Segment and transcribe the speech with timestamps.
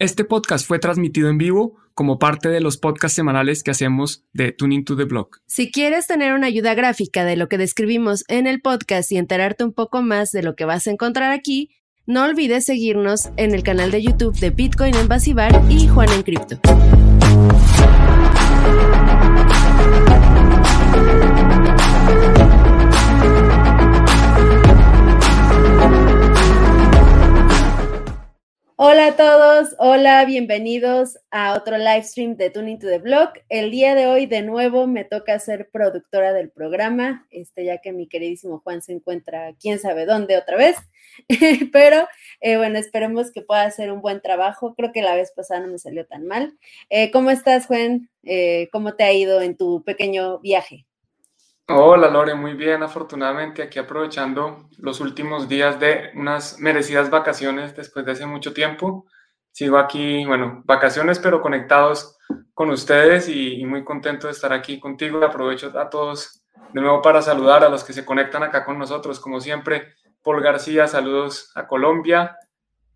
[0.00, 4.52] Este podcast fue transmitido en vivo como parte de los podcasts semanales que hacemos de
[4.52, 5.30] Tuning to the Blog.
[5.46, 9.64] Si quieres tener una ayuda gráfica de lo que describimos en el podcast y enterarte
[9.64, 11.70] un poco más de lo que vas a encontrar aquí,
[12.06, 16.22] no olvides seguirnos en el canal de YouTube de Bitcoin en Basibar y Juan en
[16.22, 16.60] Cripto.
[28.80, 33.30] Hola a todos, hola, bienvenidos a otro live stream de Tuning to the Blog.
[33.48, 37.92] El día de hoy de nuevo me toca ser productora del programa, este, ya que
[37.92, 40.76] mi queridísimo Juan se encuentra quién sabe dónde otra vez,
[41.72, 42.06] pero
[42.40, 44.76] eh, bueno, esperemos que pueda hacer un buen trabajo.
[44.76, 46.56] Creo que la vez pasada no me salió tan mal.
[46.88, 48.08] Eh, ¿Cómo estás, Juan?
[48.22, 50.87] Eh, ¿Cómo te ha ido en tu pequeño viaje?
[51.70, 58.06] Hola Lore, muy bien, afortunadamente aquí aprovechando los últimos días de unas merecidas vacaciones después
[58.06, 59.04] de hace mucho tiempo.
[59.52, 62.16] Sigo aquí, bueno, vacaciones pero conectados
[62.54, 65.22] con ustedes y, muy contento de estar aquí contigo.
[65.22, 69.20] Aprovecho a todos de nuevo para saludar a los que se conectan acá con nosotros,
[69.20, 69.92] como siempre.
[70.22, 72.34] Paul García, saludos a Colombia.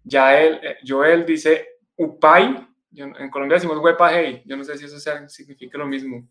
[0.02, 2.66] Yael, eh, Joel dice Upay.
[2.94, 4.42] en Colombia decimos Huepa Hey.
[4.46, 4.98] Yo no sé si eso
[5.28, 6.26] significa lo mismo.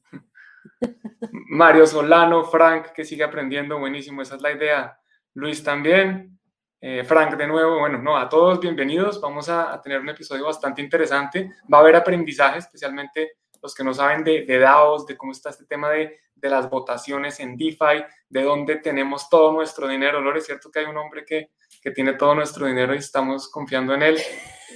[1.50, 4.98] Mario Solano, Frank, que sigue aprendiendo, buenísimo, esa es la idea.
[5.34, 6.40] Luis también,
[6.80, 10.82] eh, Frank de nuevo, bueno, no, a todos bienvenidos, vamos a, tener un episodio bastante
[10.82, 15.52] interesante, va a haber aprendizaje, especialmente los que no saben de, DAOs, de cómo está
[15.52, 20.20] este tema de, las votaciones en DeFi, de dónde tenemos todo nuestro dinero.
[20.22, 21.52] Lore, es cierto que hay un hombre que,
[21.84, 24.18] que tiene todo nuestro dinero y estamos confiando en él.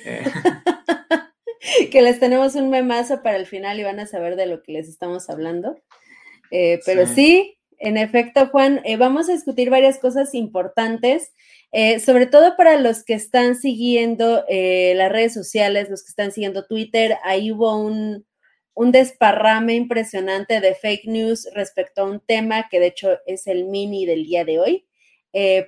[0.06, 0.32] Eh,
[1.92, 4.74] que les tenemos un memazo para el final y van a saber de lo que
[4.74, 5.78] les estamos hablando.
[6.52, 7.58] Eh, pero sí.
[7.78, 11.34] en efecto, Juan, eh, vamos a discutir varias cosas importantes,
[11.72, 16.66] eh, sobre todo para los que están siguiendo las redes sociales, los que están siguiendo
[16.66, 17.18] Twitter.
[17.24, 18.26] Ahí hubo un,
[18.74, 23.66] un desparrame impresionante de fake news respecto a un tema que de hecho es el
[23.66, 24.88] mini del día de hoy.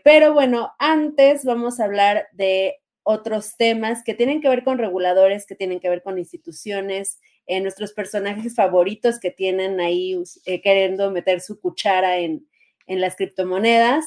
[0.04, 2.78] pero bueno, antes vamos a hablar de
[3.08, 7.62] otros temas que tienen que ver con reguladores, que tienen que ver con instituciones, eh,
[7.62, 12.46] nuestros personajes favoritos que tienen ahí eh, queriendo meter su cuchara en,
[12.86, 14.06] las criptomonedas.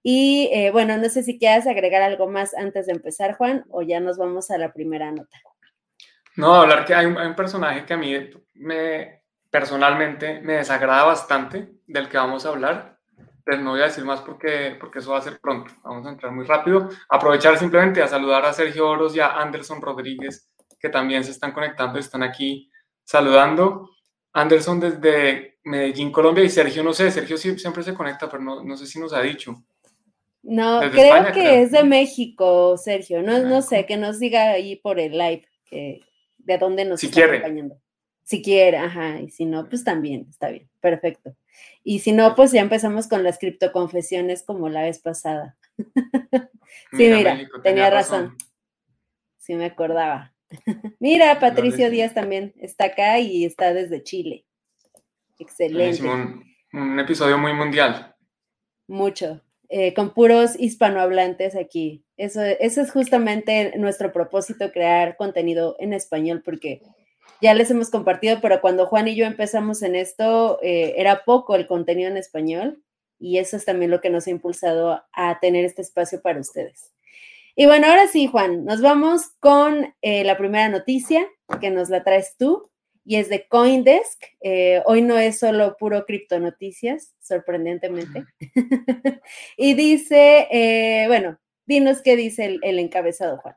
[0.00, 3.82] Y eh, bueno, no sé si quieras agregar algo más antes de empezar, Juan, o
[3.82, 5.36] ya nos vamos a la primera nota.
[6.36, 8.14] No, hablar que hay un, personaje que a mí
[8.54, 12.95] me personalmente me desagrada bastante del que vamos a hablar,
[13.46, 15.72] no voy a decir más porque, porque eso va a ser pronto.
[15.84, 16.88] Vamos a entrar muy rápido.
[17.08, 21.52] Aprovechar simplemente a saludar a Sergio Oros y a Anderson Rodríguez, que también se están
[21.52, 22.70] conectando, están aquí
[23.04, 23.90] saludando.
[24.32, 28.76] Anderson desde Medellín, Colombia, y Sergio, no sé, Sergio siempre se conecta, pero no, no
[28.76, 29.64] sé si nos ha dicho.
[30.42, 33.22] No, creo que es de México, Sergio.
[33.22, 36.00] No, no sé, que nos diga ahí por el live que,
[36.38, 37.38] de dónde nos si está quiere.
[37.38, 37.80] acompañando.
[38.22, 41.34] Si quiere, ajá, y si no, pues también, está bien, perfecto.
[41.82, 45.56] Y si no, pues ya empezamos con las criptoconfesiones como la vez pasada.
[46.92, 48.36] sí, mira, tenía, razón.
[49.38, 50.34] Sí, me acordaba.
[50.98, 54.46] mira, Patricio Díaz también está acá y está desde Chile.
[55.38, 56.02] Excelente.
[56.72, 58.14] Un, episodio muy mundial.
[58.88, 59.42] Mucho.
[59.68, 62.04] Eh, con puros hispanohablantes aquí.
[62.16, 66.82] Eso, eso es justamente nuestro propósito, crear contenido en español, porque
[67.40, 71.54] ya les hemos compartido, pero cuando Juan y yo empezamos en esto, eh, era poco
[71.54, 72.82] el contenido en español
[73.18, 76.92] y eso es también lo que nos ha impulsado a tener este espacio para ustedes.
[77.54, 81.26] Y bueno, ahora sí, Juan, nos vamos con eh, la primera noticia
[81.60, 82.70] que nos la traes tú
[83.04, 84.22] y es de Coindesk.
[84.40, 88.24] Eh, hoy no es solo puro cripto noticias, sorprendentemente.
[89.56, 93.56] y dice, bueno, dinos qué dice el encabezado, Juan.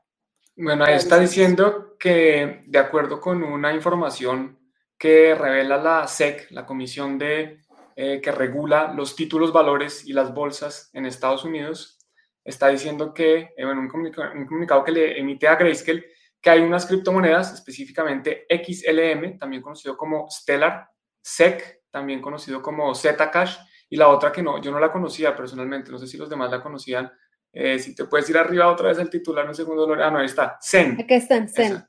[0.62, 4.59] Bueno, ahí está diciendo que de acuerdo con una información
[4.97, 7.62] que revela la SEC, la comisión de,
[7.96, 11.98] eh, que regula los títulos, valores y las bolsas en Estados Unidos,
[12.44, 16.08] está diciendo que, en eh, un, comunicado, que le emite a Grayscale,
[16.42, 20.89] que hay unas criptomonedas, específicamente XLM, también conocido como Stellar,
[21.22, 23.56] SEC, también conocido como Zcash,
[23.89, 26.51] y la otra que no, yo no la conocía personalmente, no sé si los demás
[26.51, 27.10] la conocían,
[27.51, 29.92] eh, si te puedes ir arriba otra vez el titular, un segundo.
[29.94, 30.57] Ah, no, ahí está.
[30.62, 30.98] Zen.
[31.00, 31.84] Aquí están, Zen.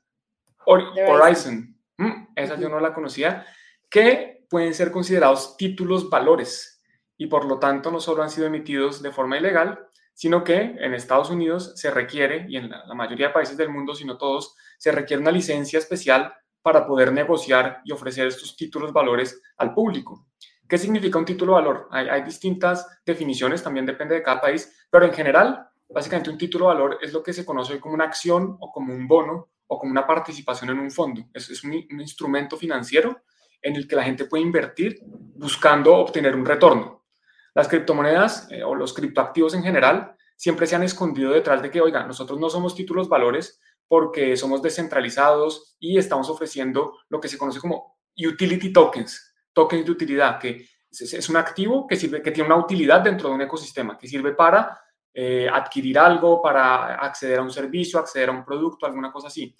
[0.65, 1.77] Horizon.
[1.97, 3.45] Mm, esa yo no la conocía.
[3.89, 6.81] Que pueden ser considerados títulos valores
[7.17, 10.93] y por lo tanto no solo han sido emitidos de forma ilegal, sino que en
[10.93, 14.55] Estados Unidos se requiere, y en la, la mayoría de países del mundo, sino todos,
[14.77, 20.27] se requiere una licencia especial para poder negociar y ofrecer estos títulos valores al público.
[20.71, 21.89] ¿Qué significa un título valor?
[21.91, 26.97] Hay, distintas definiciones, también depende de cada país, pero en general, básicamente un título valor
[27.01, 30.07] es lo que se conoce como una acción o como un bono o como una
[30.07, 31.25] participación en un fondo.
[31.33, 33.21] Es, es un, instrumento financiero
[33.61, 37.03] en el que la gente puede invertir buscando obtener un retorno.
[37.53, 41.81] Las criptomonedas eh, o los criptoactivos en general siempre se han escondido detrás de que,
[41.81, 43.59] oiga, nosotros no somos títulos valores
[43.89, 49.91] porque somos descentralizados y estamos ofreciendo lo que se conoce como utility tokens, tokens de
[49.91, 53.97] utilidad, que es un activo que, sirve, que tiene una utilidad dentro de un ecosistema,
[53.97, 54.79] que sirve para
[55.13, 59.55] eh, adquirir algo, para acceder a un servicio, acceder a un producto, alguna cosa así.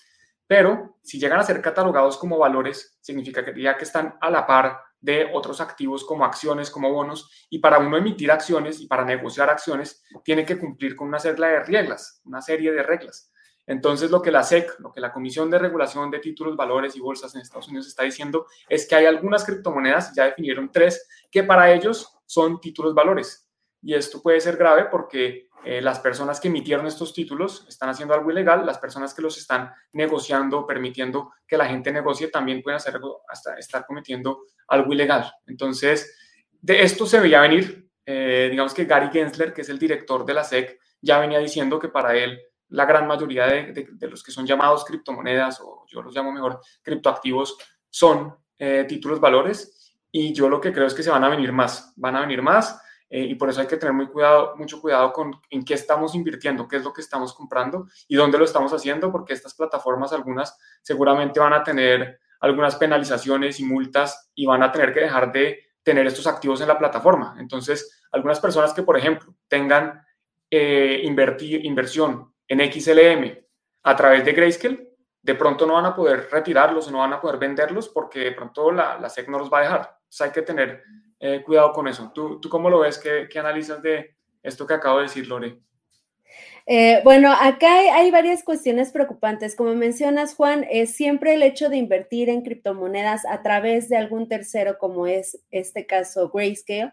[0.45, 4.45] Pero si llegan a ser catalogados como valores, significa que ya que están a la
[4.45, 9.05] par de otros activos como acciones, como bonos, y para uno emitir acciones y para
[9.05, 13.30] negociar acciones, tiene que cumplir con una serie de reglas, una serie de reglas.
[13.67, 16.99] Entonces, lo que la SEC, lo que la Comisión de Regulación de Títulos, Valores y
[16.99, 21.43] Bolsas en Estados Unidos está diciendo es que hay algunas criptomonedas, ya definieron tres, que
[21.43, 23.47] para ellos son títulos valores.
[23.81, 28.13] Y esto puede ser grave porque eh, las personas que emitieron estos títulos están haciendo
[28.13, 32.77] algo ilegal, las personas que los están negociando, permitiendo que la gente negocie, también pueden
[32.77, 35.31] hacer hasta estar cometiendo algo ilegal.
[35.45, 36.17] Entonces,
[36.59, 40.33] de esto se veía venir, eh, digamos que Gary Gensler, que es el director de
[40.33, 42.39] la SEC, ya venía diciendo que para él
[42.71, 47.57] la gran mayoría de, los que son llamados criptomonedas, o yo los llamo mejor criptoactivos,
[47.89, 51.51] son eh, títulos valores, y yo lo que creo es que se van a venir
[51.51, 54.79] más, van a venir más eh, y por eso hay que tener muy cuidado, mucho
[54.79, 58.45] cuidado con en qué estamos invirtiendo, qué es lo que estamos comprando y dónde lo
[58.45, 64.45] estamos haciendo, porque estas plataformas, algunas seguramente van a tener algunas penalizaciones y multas y
[64.45, 67.35] van a tener que dejar de tener estos activos en la plataforma.
[67.37, 70.05] Entonces, algunas personas que, por ejemplo, tengan
[70.49, 73.45] eh, invertir, inversión en XLM
[73.83, 74.89] a través de Grayscale,
[75.21, 78.31] de pronto no van a poder retirarlos o no van a poder venderlos porque de
[78.33, 79.97] pronto la, la SEC no los va a dejar.
[80.19, 80.83] Hay que tener
[81.17, 82.11] eh, cuidado con eso.
[82.13, 82.97] ¿Tú, ¿Tú, cómo lo ves?
[82.97, 85.59] ¿Qué, ¿Qué, analizas de esto que acabo de decir, Lore?
[86.65, 89.55] Eh, bueno, acá hay, hay, varias cuestiones preocupantes.
[89.55, 94.27] Como mencionas, Juan, es siempre el hecho de invertir en criptomonedas a través de algún
[94.27, 96.91] tercero, como es este caso Grayscale,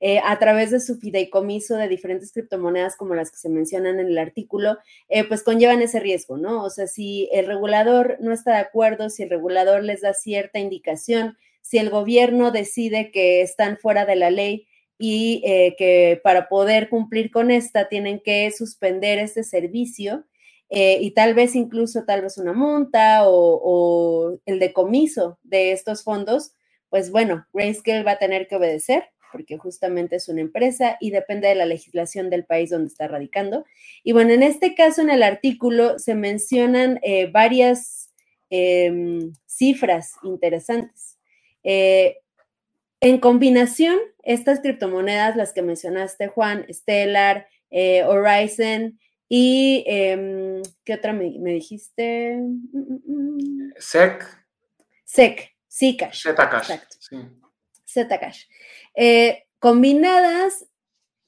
[0.00, 4.06] eh, a través de su fideicomiso de diferentes criptomonedas como las que se mencionan en
[4.06, 4.78] el artículo,
[5.08, 6.62] eh, pues conllevan ese riesgo, ¿no?
[6.62, 10.60] O sea, si el regulador no está de acuerdo, si el regulador les da cierta
[10.60, 14.68] indicación, si el gobierno decide que están fuera de la ley
[14.98, 20.24] y eh, que para poder cumplir con esta tienen que suspender este servicio
[20.70, 26.52] y tal vez incluso tal vez una multa o, el decomiso de estos fondos,
[26.90, 31.48] pues bueno, Grayscale va a tener que obedecer porque justamente es una empresa y depende
[31.48, 33.64] de la legislación del país donde está radicando.
[34.02, 38.12] Y bueno, en este caso, en el artículo se mencionan eh, varias
[38.50, 41.18] em, cifras interesantes.
[41.64, 42.18] Eh,
[43.00, 48.98] en combinación, estas criptomonedas, las que mencionaste, Juan, Stellar, eh, Horizon
[49.28, 52.40] y em, ¿qué otra me, dijiste?
[53.78, 54.24] SEC.
[55.04, 56.22] SEC, Zcash.
[56.22, 57.38] Zcash.
[57.88, 58.44] Zcash.
[58.94, 60.66] Eh, combinadas,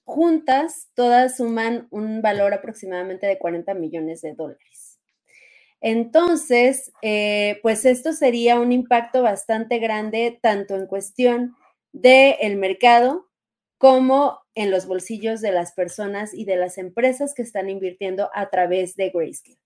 [0.05, 4.99] juntas, todas suman un valor aproximadamente de 40 millones de dólares.
[5.81, 11.57] Entonces, eh, pues esto sería un impacto bastante grande tanto en cuestión
[11.93, 13.29] del mercado
[13.79, 18.51] como en los bolsillos de las personas y de las empresas que están invirtiendo a
[18.51, 19.59] través de Grayscale.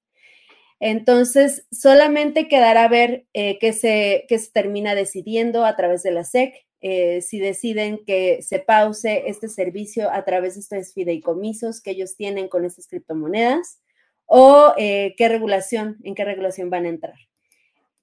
[0.78, 6.54] Entonces, solamente quedará ver eh, qué, se, se termina decidiendo a través de la SEC,
[6.86, 12.14] eh, si deciden que se pause este servicio a través de estos fideicomisos que ellos
[12.14, 13.80] tienen con estas criptomonedas
[14.26, 17.16] o eh, qué regulación, en qué regulación van a entrar.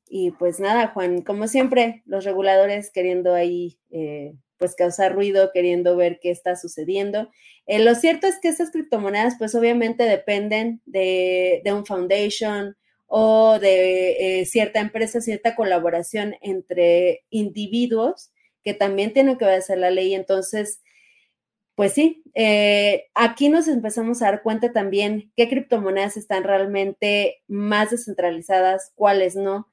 [0.10, 5.96] Y pues nada, Juan, como siempre, los reguladores queriendo ahí eh, pues causar ruido, queriendo
[5.96, 7.30] ver qué está sucediendo.
[7.68, 13.60] Eh, lo cierto es que estas criptomonedas pues obviamente dependen de, de un foundation o
[13.60, 18.32] de cierta empresa, cierta colaboración entre individuos
[18.63, 20.13] que también tienen que obedecer la ley.
[20.13, 20.82] Entonces,
[21.75, 27.91] pues sí, eh, aquí nos empezamos a dar cuenta también qué criptomonedas están realmente más
[27.91, 29.68] descentralizadas, cuáles no.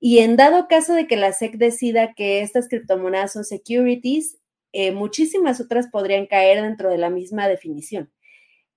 [0.00, 4.38] Y en dado caso de que la SEC decida que estas criptomonedas son securities,
[4.72, 8.10] eh, muchísimas otras podrían caer dentro de la misma definición.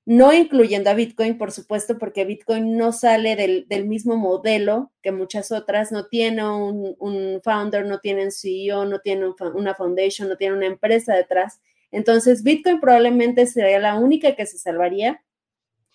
[0.05, 5.51] No incluyendo a Bitcoin, por supuesto, porque Bitcoin no sale del, mismo modelo que muchas
[5.51, 10.55] otras, no tiene un, founder, no tiene un CEO, no tiene una foundation, no tiene
[10.55, 11.59] una empresa detrás
[11.95, 15.23] entonces, Bitcoin probablemente sería la única que se salvaría,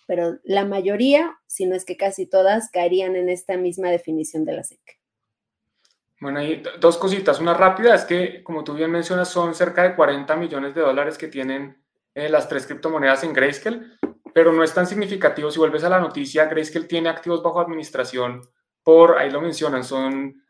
[0.07, 4.53] pero la mayoría, si no es que casi todas, caerían en esta misma definición de
[4.53, 4.79] la SEC.
[6.19, 7.39] Bueno, hay dos cositas.
[7.39, 11.19] Una rápida es que, como tú bien mencionas, son cerca de 40 millones de dólares
[11.19, 11.80] que tienen
[12.13, 13.97] eh, las tres criptomonedas en Grayscale,
[14.33, 15.51] pero no es tan significativo.
[15.51, 18.41] Si vuelves a la noticia, Grayscale tiene activos bajo administración
[18.83, 20.43] por, ahí lo mencionan, son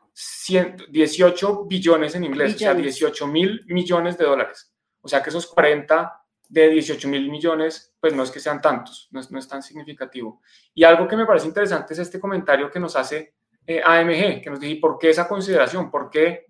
[0.89, 4.74] 18 billones en inglés, o sea, 18 mil millones de dólares.
[5.01, 9.10] O sea que esos 40 de 18 mil millones, pues no es que sean tantos,
[9.12, 10.41] no es, no es, tan significativo.
[10.74, 14.50] Y algo que me parece interesante es este comentario que nos hace eh, AMG, que
[14.50, 15.89] nos dice, ¿por qué esa consideración?
[15.89, 16.48] ¿Por qué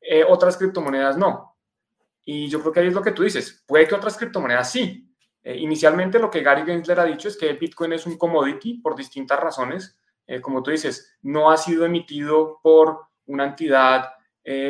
[0.00, 1.51] eh, otras criptomonedas no?
[2.24, 5.08] Y yo creo que ahí es lo que tú dices, puede que otras criptomonedas sí.
[5.42, 8.94] Eh, inicialmente lo que Gary Gensler ha dicho es que Bitcoin es un commodity por
[8.94, 9.98] distintas razones.
[10.40, 14.08] como tú dices, no ha sido emitido por una entidad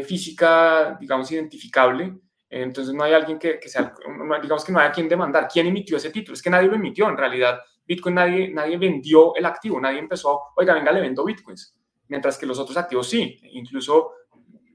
[0.05, 2.19] física, digamos, identificable.
[2.49, 3.95] Entonces no hay alguien que, que, sea,
[4.43, 5.47] digamos que no hay a quien demandar.
[5.47, 6.35] ¿Quién emitió ese título?
[6.35, 7.61] Es que nadie lo emitió en realidad.
[7.87, 11.75] Bitcoin nadie, nadie vendió el activo, nadie empezó, oiga, venga, le vendo Bitcoins.
[12.09, 14.13] Mientras que los otros activos sí, incluso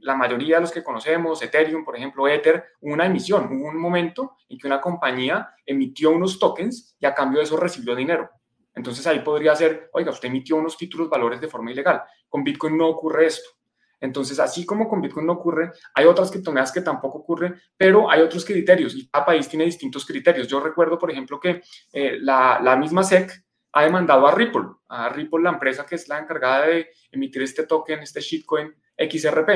[0.01, 4.38] la mayoría de los que conocemos, Ethereum, por ejemplo, Ether, una emisión, hubo un momento
[4.50, 8.30] en que una compañía emitió unos tokens y a cambio de eso recibió dinero.
[8.74, 12.04] Entonces ahí podría ser, oiga, usted emitió unos títulos valores de forma ilegal.
[12.30, 13.50] Con Bitcoin no ocurre esto.
[14.00, 18.22] Entonces, así como con Bitcoin no ocurre, hay otras criptomonedas que tampoco ocurren, pero hay
[18.22, 20.48] otros criterios y cada país tiene distintos criterios.
[20.48, 23.32] Yo recuerdo, por ejemplo, que eh, la, la, misma SEC
[23.72, 27.66] ha demandado a Ripple, a Ripple, la empresa que es la encargada de emitir este
[27.66, 29.50] token, este shitcoin XRP.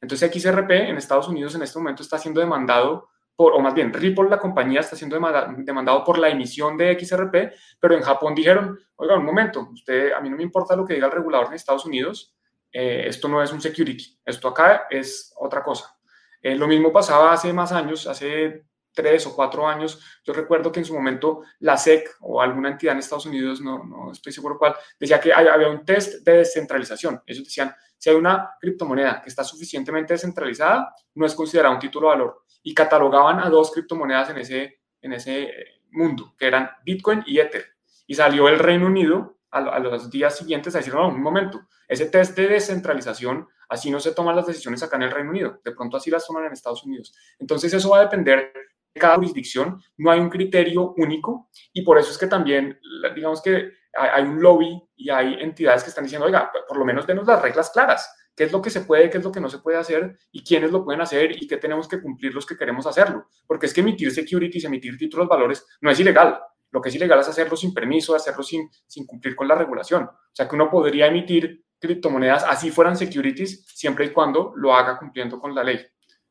[0.00, 3.92] Entonces, XRP en Estados Unidos en este momento está siendo demandado por, o más bien,
[3.92, 8.78] Ripple, la compañía, está siendo demandado por la emisión de XRP, pero en Japón dijeron,
[8.96, 11.54] oiga, un momento, usted, a mí no me importa lo que diga el regulador en
[11.54, 12.36] Estados Unidos,
[12.70, 15.96] eh, esto no es un security, esto acá es otra cosa.
[16.42, 20.00] Eh, lo mismo pasaba hace más años, hace tres o cuatro años.
[20.24, 23.84] Yo recuerdo que en su momento la SEC o alguna entidad en Estados Unidos, no,
[23.84, 27.22] no estoy seguro cuál, decía que había un test de descentralización.
[27.26, 32.08] Ellos decían, si hay una criptomoneda que está suficientemente descentralizada, no es considerada un título
[32.08, 32.44] de valor.
[32.62, 35.52] Y catalogaban a dos criptomonedas en ese, en ese
[35.90, 37.66] mundo, que eran Bitcoin y Ether.
[38.06, 42.06] Y salió el Reino Unido a, los días siguientes a decir, no, un momento, ese
[42.06, 45.72] test de descentralización, así no se toman las decisiones acá en el Reino Unido, de
[45.72, 47.14] pronto así las toman en Estados Unidos.
[47.38, 51.98] Entonces eso va a depender de cada jurisdicción, no hay un criterio único y por
[51.98, 52.78] eso es que también,
[53.14, 57.06] digamos que hay un lobby y hay entidades que están diciendo, oiga, por lo menos
[57.06, 59.48] denos las reglas claras, qué es lo que se puede, qué es lo que no
[59.48, 62.56] se puede hacer y quiénes lo pueden hacer y qué tenemos que cumplir los que
[62.56, 63.26] queremos hacerlo.
[63.46, 66.40] Porque es que emitir securities, emitir títulos valores no es ilegal.
[66.70, 70.04] Lo que es ilegal es hacerlo sin permiso, hacerlo sin, sin cumplir con la regulación.
[70.04, 74.98] O sea que uno podría emitir criptomonedas así fueran securities siempre y cuando lo haga
[74.98, 75.80] cumpliendo con la ley.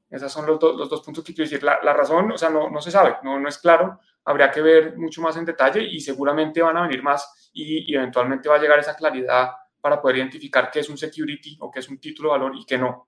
[0.10, 1.64] Esos son los, los dos puntos que quiero decir.
[1.64, 4.00] La, la, razón, o sea, no, no se sabe, no, no es claro.
[4.26, 7.96] Habría que ver mucho más en detalle y seguramente van a venir más y, y
[7.96, 9.52] eventualmente va a llegar esa claridad
[9.82, 12.66] para poder identificar qué es un security o qué es un título de valor y
[12.66, 13.08] qué no.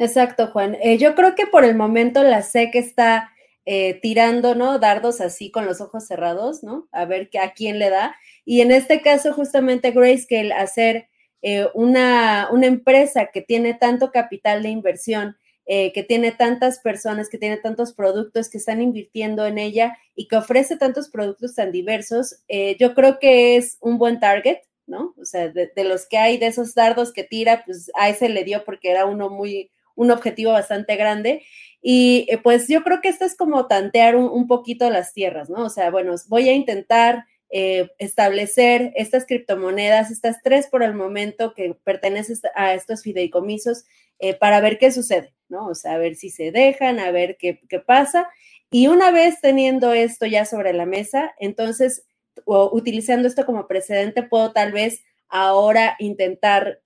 [0.00, 0.76] Exacto, Juan.
[0.82, 3.32] Eh, yo creo que por el momento la SEC está
[3.66, 4.78] eh, tirando, ¿no?
[4.78, 6.88] Dardos así con los ojos cerrados, ¿no?
[6.90, 8.16] A ver a quién le da.
[8.46, 11.08] Y en este caso, justamente Grayscale, hacer
[11.42, 15.36] eh, una, una, empresa que tiene tanto capital de inversión,
[15.72, 20.26] eh, que tiene tantas personas, que tiene tantos productos que están invirtiendo en ella y
[20.26, 22.42] que ofrece tantos productos tan diversos,
[22.78, 25.14] yo creo que es un buen target, ¿no?
[25.16, 28.42] O sea, de, los que hay, de esos dardos que tira, pues a ese le
[28.44, 31.44] dio porque era uno muy, un objetivo bastante grande.
[31.80, 35.64] Y eh, pues yo creo que esto es como tantear un, poquito las tierras, ¿no?
[35.64, 41.52] O sea, bueno, voy a intentar eh, establecer estas criptomonedas, estas tres por el momento
[41.54, 43.84] que pertenecen a estos fideicomisos,
[44.18, 45.68] eh, para ver qué sucede, ¿no?
[45.68, 48.28] O sea, a ver si se dejan, a ver qué, qué pasa.
[48.70, 52.04] Y una vez teniendo esto ya sobre la mesa, entonces,
[52.44, 56.80] o utilizando esto como precedente, puedo tal vez ahora intentar,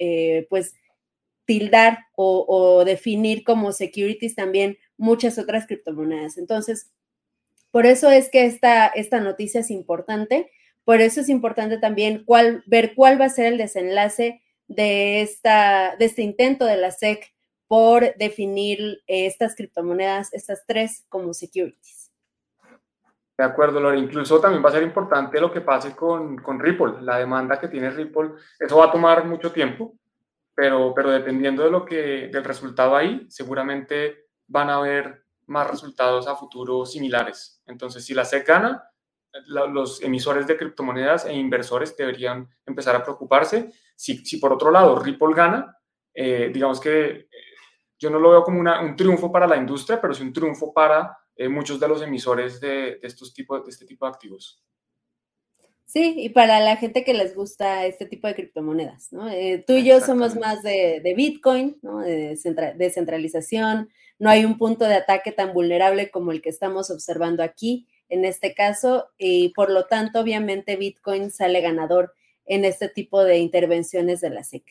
[0.49, 0.75] pues,
[1.45, 6.39] tildar o, definir como securities también muchas otras criptomonedas.
[6.39, 6.91] Entonces,
[7.75, 10.53] por eso es que esta, esta noticia es importante,
[10.85, 12.25] por eso es importante también
[12.67, 17.35] ver cuál va a ser el desenlace de, esta, de este intento de la SEC
[17.67, 22.13] por definir estas criptomonedas, estas tres como securities.
[23.37, 23.99] De acuerdo, Lore.
[23.99, 27.67] Incluso también va a ser importante lo que pase con, con, Ripple, la demanda que
[27.67, 28.35] tiene Ripple.
[28.61, 29.97] Eso va a tomar mucho tiempo,
[30.55, 36.27] pero, pero dependiendo de lo que, del resultado ahí, seguramente van a haber más resultados
[36.27, 37.63] a futuro similares.
[37.67, 38.91] Entonces, si la SEC gana,
[39.47, 43.73] los emisores de criptomonedas e inversores deberían empezar a preocuparse.
[43.97, 45.77] Si, si por otro lado Ripple gana,
[46.15, 47.29] eh, digamos que eh,
[47.99, 50.73] yo no lo veo como una, un triunfo para la industria, pero sí un triunfo
[50.73, 54.63] para eh, muchos de los emisores de, de, estos tipos, de este tipo de activos.
[55.87, 59.29] Sí, y para la gente que les gusta este tipo de criptomonedas, ¿no?
[59.31, 62.01] Eh, tú y yo somos más de, de Bitcoin, ¿no?
[62.01, 62.37] De
[62.77, 67.87] descentralización, no hay un punto de ataque tan vulnerable como el que estamos observando aquí,
[68.09, 72.15] en este caso, y por lo tanto, obviamente, Bitcoin sale ganador
[72.47, 74.65] en este tipo de intervenciones de la SEC.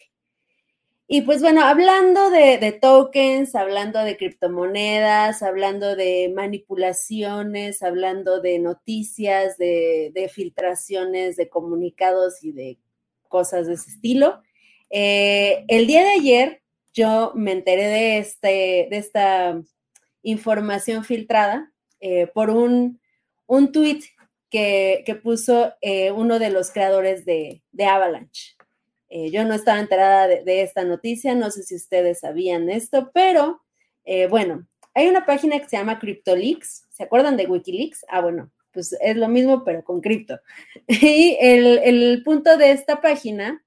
[1.08, 9.58] Y pues bueno, hablando de, tokens, hablando de criptomonedas, hablando de manipulaciones, hablando de noticias,
[9.58, 12.80] de, filtraciones, de comunicados y de
[13.28, 14.42] cosas de ese estilo,
[14.90, 16.62] eh, el día de ayer
[16.94, 19.62] yo me enteré de, este, de esta
[20.22, 23.02] información filtrada eh, por un,
[23.48, 24.02] un tweet
[24.54, 28.56] que, puso eh, uno de los creadores de, Avalanche.
[29.16, 33.62] Eh, yo no estaba enterada de, esta noticia, no sé si ustedes sabían esto, pero
[34.30, 36.88] bueno, hay una página que se llama CryptoLeaks.
[36.90, 38.06] ¿Se acuerdan de Wikileaks?
[38.10, 40.40] Ah, bueno, pues es lo mismo, pero con cripto.
[40.88, 43.64] Y el, el punto de esta página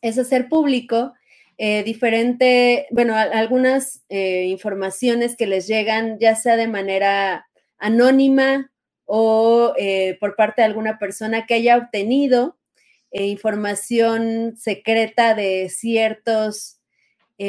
[0.00, 1.12] es hacer público
[1.58, 7.46] eh, diferente, bueno, algunas eh, informaciones que les llegan, ya sea de manera
[7.78, 8.72] anónima
[9.04, 12.58] o eh, por parte de alguna persona que haya obtenido
[13.12, 16.78] información secreta de ciertos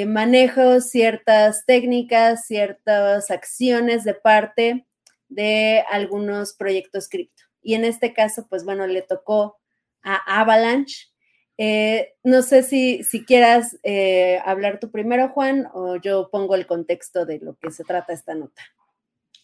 [0.08, 4.88] manejos, ciertas técnicas, ciertas acciones de parte
[5.29, 7.43] de algunos proyectos cripto.
[7.62, 9.60] Y en este caso, pues bueno, le tocó
[10.01, 11.13] a Avalanche
[11.58, 16.65] eh, no sé si, si quieras eh, hablar tú primero, Juan, o yo pongo el
[16.65, 18.63] contexto de lo que se trata esta nota.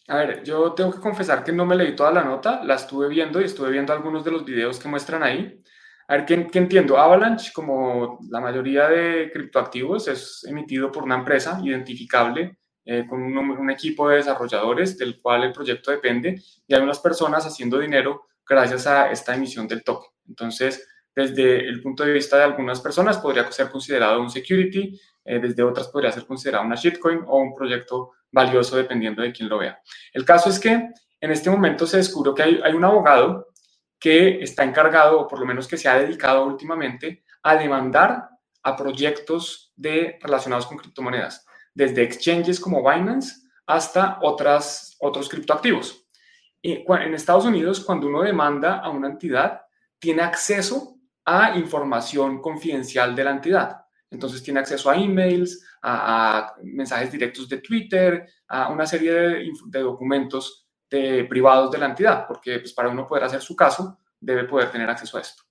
[0.08, 3.08] A ver, yo tengo que confesar que no me leí toda la nota, la estuve
[3.08, 5.62] viendo y estuve viendo algunos de los videos que muestran ahí.
[6.10, 6.98] A ver, ¿qué, entiendo?
[6.98, 13.38] Avalanche, como la mayoría de criptoactivos, es emitido por una empresa identificable eh, con un,
[13.38, 18.22] un, equipo de desarrolladores del cual el proyecto depende y hay unas personas haciendo dinero
[18.44, 20.10] gracias a esta emisión del token.
[20.26, 25.38] Entonces, desde el punto de vista de algunas personas podría ser considerado un security, eh,
[25.38, 29.58] desde otras podría ser considerado una shitcoin o un proyecto valioso dependiendo de quién lo
[29.58, 29.78] vea.
[30.12, 30.90] El caso es que
[31.20, 33.48] en este momento se descubrió que hay, un abogado
[34.00, 38.30] que está encargado, o por lo menos que se ha dedicado últimamente, a demandar
[38.62, 46.06] a proyectos de, relacionados con criptomonedas, desde exchanges como Binance hasta otras, otros criptoactivos.
[46.62, 49.62] Y en Estados Unidos, cuando uno demanda a una entidad,
[49.98, 53.76] tiene acceso a información confidencial de la entidad.
[54.10, 60.66] Entonces tiene acceso a emails, a, mensajes directos de Twitter, a una serie de, documentos
[60.90, 64.70] de, privados de la entidad, porque pues, para uno poder hacer su caso debe poder
[64.70, 65.44] tener acceso a esto.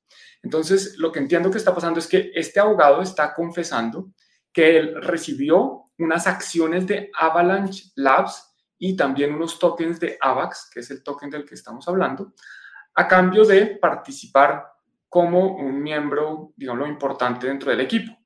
[0.44, 4.12] Entonces, lo que entiendo que está pasando es que este abogado está confesando
[4.52, 10.80] que él recibió unas acciones de Avalanche Labs y también unos tokens de AVAX, que
[10.80, 12.34] es el token del que estamos hablando,
[12.96, 14.66] a cambio de participar
[15.10, 18.18] como un miembro, digamos, importante dentro del equipo.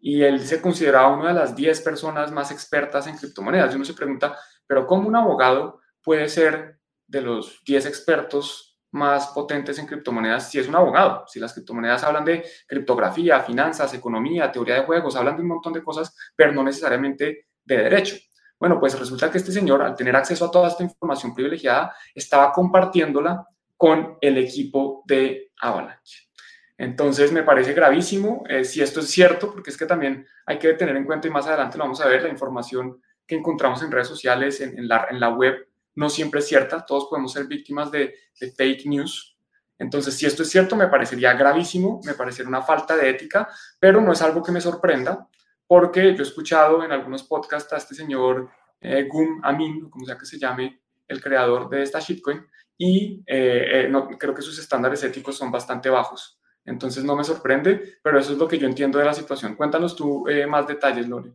[0.00, 3.72] Y él se consideraba una de las 10 personas más expertas en criptomonedas.
[3.72, 9.28] Y uno se pregunta, pero ¿cómo un abogado puede ser de los 10 expertos más
[9.28, 11.24] potentes en criptomonedas si es un abogado?
[11.28, 15.72] Si las criptomonedas hablan de criptografía, finanzas, economía, teoría de juegos, hablan de un montón
[15.72, 18.16] de cosas, pero no necesariamente de derecho.
[18.58, 22.52] Bueno, pues resulta que este señor, al tener acceso a toda esta información privilegiada, estaba
[22.52, 26.28] compartiéndola con el equipo de Avalanche.
[26.76, 30.72] Entonces me parece gravísimo eh, si esto es cierto, porque es que también hay que
[30.74, 33.90] tener en cuenta y más adelante lo vamos a ver, la información que encontramos en
[33.90, 35.68] redes sociales, en, la, en la, web,
[36.00, 39.36] no siempre es cierta, todos podemos ser víctimas de, de fake news.
[39.78, 43.46] Entonces, si esto es cierto, me parecería gravísimo, me parecería una falta de ética,
[43.78, 45.28] pero no es algo que me sorprenda,
[45.66, 48.48] porque yo he escuchado en algunos podcasts a este señor
[48.80, 52.46] eh, Gum Amin, como sea que se llame, el creador de esta shitcoin,
[52.78, 56.40] y eh, eh, no, creo que sus estándares éticos son bastante bajos.
[56.64, 59.54] Entonces no me sorprende, pero eso es lo que yo entiendo de la situación.
[59.54, 61.34] Cuéntanos tú eh, más detalles, Lore.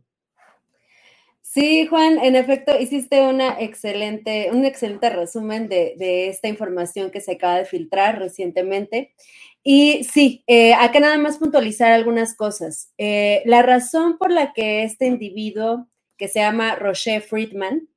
[1.56, 7.32] Sí, Juan, en efecto, hiciste una excelente, un excelente resumen de, esta información que se
[7.32, 9.14] acaba de filtrar recientemente.
[9.62, 10.44] Y sí,
[10.78, 12.92] acá nada más puntualizar algunas cosas.
[12.98, 15.88] la razón por la que este individuo,
[16.18, 17.88] que se llama Roger Friedman,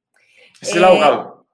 [0.62, 1.48] es el abogado.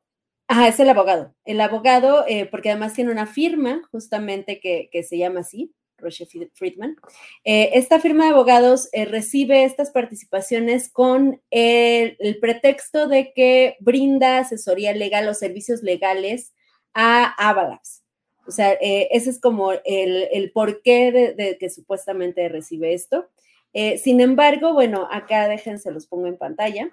[0.47, 1.33] Ah, es el abogado.
[1.43, 6.95] El abogado, eh, porque además tiene una firma justamente que, se llama así, Roche Friedman.
[7.43, 14.39] Eh, esta firma de abogados eh, recibe estas participaciones con el, pretexto de que brinda
[14.39, 16.53] asesoría legal o servicios legales
[16.93, 18.01] a Avalanche.
[18.47, 23.27] O sea, ese es como el, porqué de, que supuestamente recibe esto.
[23.73, 26.91] sin embargo, bueno, acá déjense, los pongo en pantalla.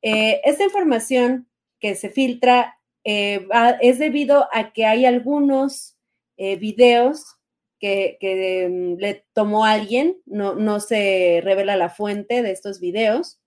[0.00, 1.48] esta información
[1.80, 3.46] que se filtra eh,
[3.82, 5.96] es debido a que hay algunos
[6.38, 7.36] eh, videos
[7.78, 13.40] que, mm, le tomó alguien, no, no se revela la fuente de estos videos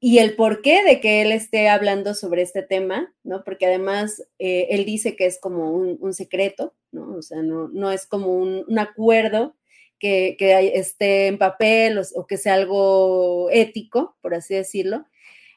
[0.00, 3.42] y el porqué de que él esté hablando sobre este tema, ¿no?
[3.42, 7.16] Porque además eh, él dice que es como un, secreto, ¿no?
[7.16, 9.56] O sea, no, no es como un, acuerdo
[9.98, 10.36] que,
[10.74, 15.04] esté en papel o, que sea algo ético, por así decirlo.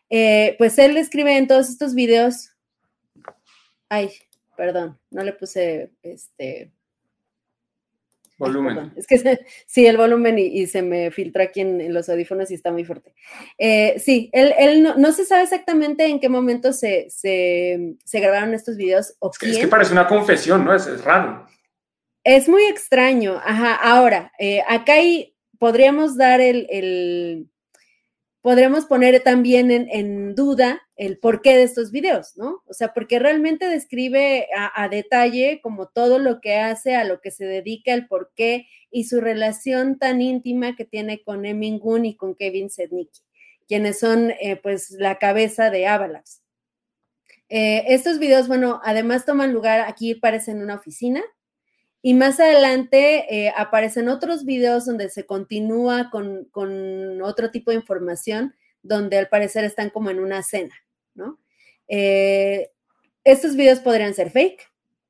[0.10, 2.50] Eh, pues él escribe en todos estos videos,
[3.90, 4.10] ay,
[4.58, 6.72] perdón, no le puse este
[8.42, 8.92] Volumen.
[8.96, 9.18] es que
[9.68, 13.14] sí, el volumen y, se me filtra aquí en, los audífonos y está muy fuerte.
[13.58, 17.08] Eh, sí, él, no, se sabe exactamente en qué momento se,
[18.12, 19.16] grabaron estos videos.
[19.42, 20.74] es, que, parece una confesión, ¿no?
[20.74, 21.46] Es, raro.
[22.24, 23.40] Es muy extraño.
[23.44, 27.48] Ajá, ahora, eh, acá hay, podríamos dar el
[28.42, 32.64] podremos poner también en, duda el porqué de estos videos, ¿no?
[32.66, 37.32] O sea, porque realmente describe a, detalle como todo lo que hace, a lo que
[37.32, 42.16] se dedica, el porqué y su relación tan íntima que tiene con Emin Gun y
[42.16, 43.22] con Kevin Sednicki,
[43.68, 46.40] quienes son eh, pues la cabeza de Avalanche.
[47.50, 51.22] Eh, estos videos, bueno, además toman lugar aquí, parece en una oficina,
[52.02, 58.56] y más adelante eh, aparecen otros videos donde se continúa con, otro tipo de información,
[58.82, 60.76] donde al parecer están como en una cena,
[61.14, 61.40] ¿no?
[61.88, 62.72] Eh,
[63.24, 64.68] estos videos podrían ser fake,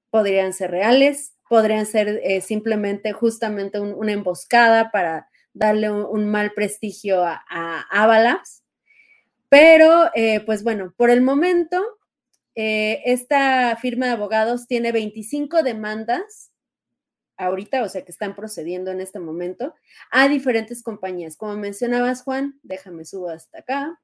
[0.09, 7.23] podrían ser reales, podrían ser eh, simplemente justamente una emboscada para darle un, mal prestigio
[7.23, 8.43] a, a
[9.47, 10.09] Pero,
[10.45, 11.81] pues bueno, por el momento,
[12.55, 16.50] esta firma de abogados tiene 25 demandas
[17.41, 19.73] ahorita, o sea, que están procediendo en este momento,
[20.11, 21.35] a diferentes compañías.
[21.37, 23.99] Como mencionabas, Juan, déjame subo hasta acá.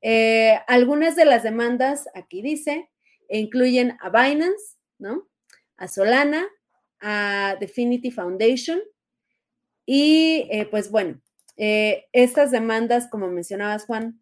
[0.00, 2.88] Eh, algunas de las demandas, aquí dice,
[3.28, 5.28] incluyen a Binance, ¿no?
[5.76, 6.46] A Solana,
[7.00, 8.80] a Definity Foundation.
[9.84, 11.20] Y eh, pues bueno,
[11.56, 14.20] eh, estas demandas, como mencionabas, Juan,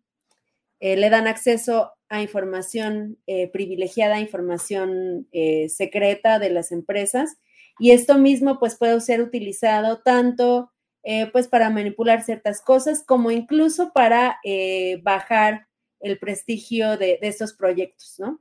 [0.80, 3.18] le dan acceso a información
[3.52, 5.26] privilegiada, información
[5.66, 7.36] secreta de las empresas
[7.78, 10.72] y esto mismo pues puede ser utilizado tanto
[11.04, 15.66] eh, pues para manipular ciertas cosas como incluso para eh, bajar
[16.00, 18.40] el prestigio de, estos proyectos, ¿no?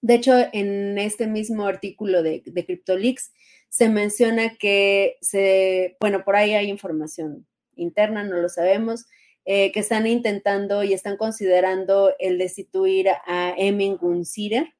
[0.00, 3.32] De hecho, en este mismo artículo de, CryptoLeaks
[3.68, 9.06] se menciona que se, bueno, por ahí hay información interna, no lo sabemos,
[9.44, 14.74] eh, que están intentando y están considerando el destituir a Emin Gunsider,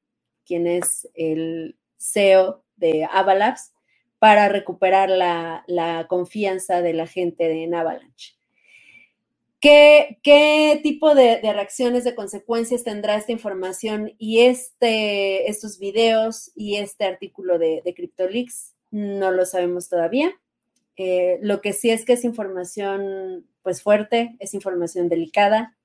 [0.44, 3.72] quien es el CEO de Avalabs,
[4.18, 8.34] para recuperar la, confianza de la gente de Avalanche.
[9.60, 16.76] ¿Qué, ¿Qué, tipo de, reacciones, de consecuencias tendrá esta información y este, estos videos y
[16.76, 18.74] este artículo de, de CryptoLeaks?
[18.90, 20.32] No lo sabemos todavía.
[20.98, 25.76] Eh, lo que sí es que es información pues fuerte, es información delicada.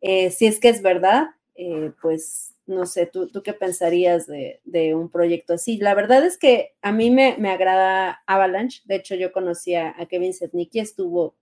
[0.00, 4.94] Eh, si es que es verdad, eh, pues no sé, ¿tú, tú qué pensarías de,
[4.94, 5.76] un proyecto así?
[5.78, 8.82] La verdad es que a mí me, agrada Avalanche.
[8.84, 11.36] De hecho, yo conocí a, Kevin Setnicki, estuvo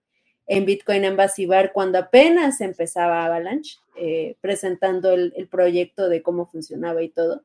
[0.47, 6.45] en Bitcoin Embassy Bar cuando apenas empezaba Avalanche, eh, presentando el, el, proyecto de cómo
[6.45, 7.43] funcionaba y todo.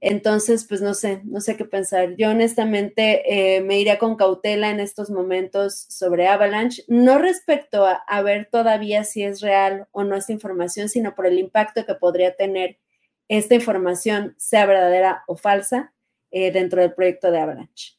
[0.00, 2.14] Entonces, pues no sé, no sé qué pensar.
[2.16, 8.22] Yo honestamente eh, me iría con cautela en estos momentos sobre Avalanche, no respecto a,
[8.22, 12.36] ver todavía si es real o no esta información, sino por el impacto que podría
[12.36, 12.78] tener
[13.26, 15.92] esta información, sea verdadera o falsa,
[16.30, 17.98] eh, dentro del proyecto de Avalanche.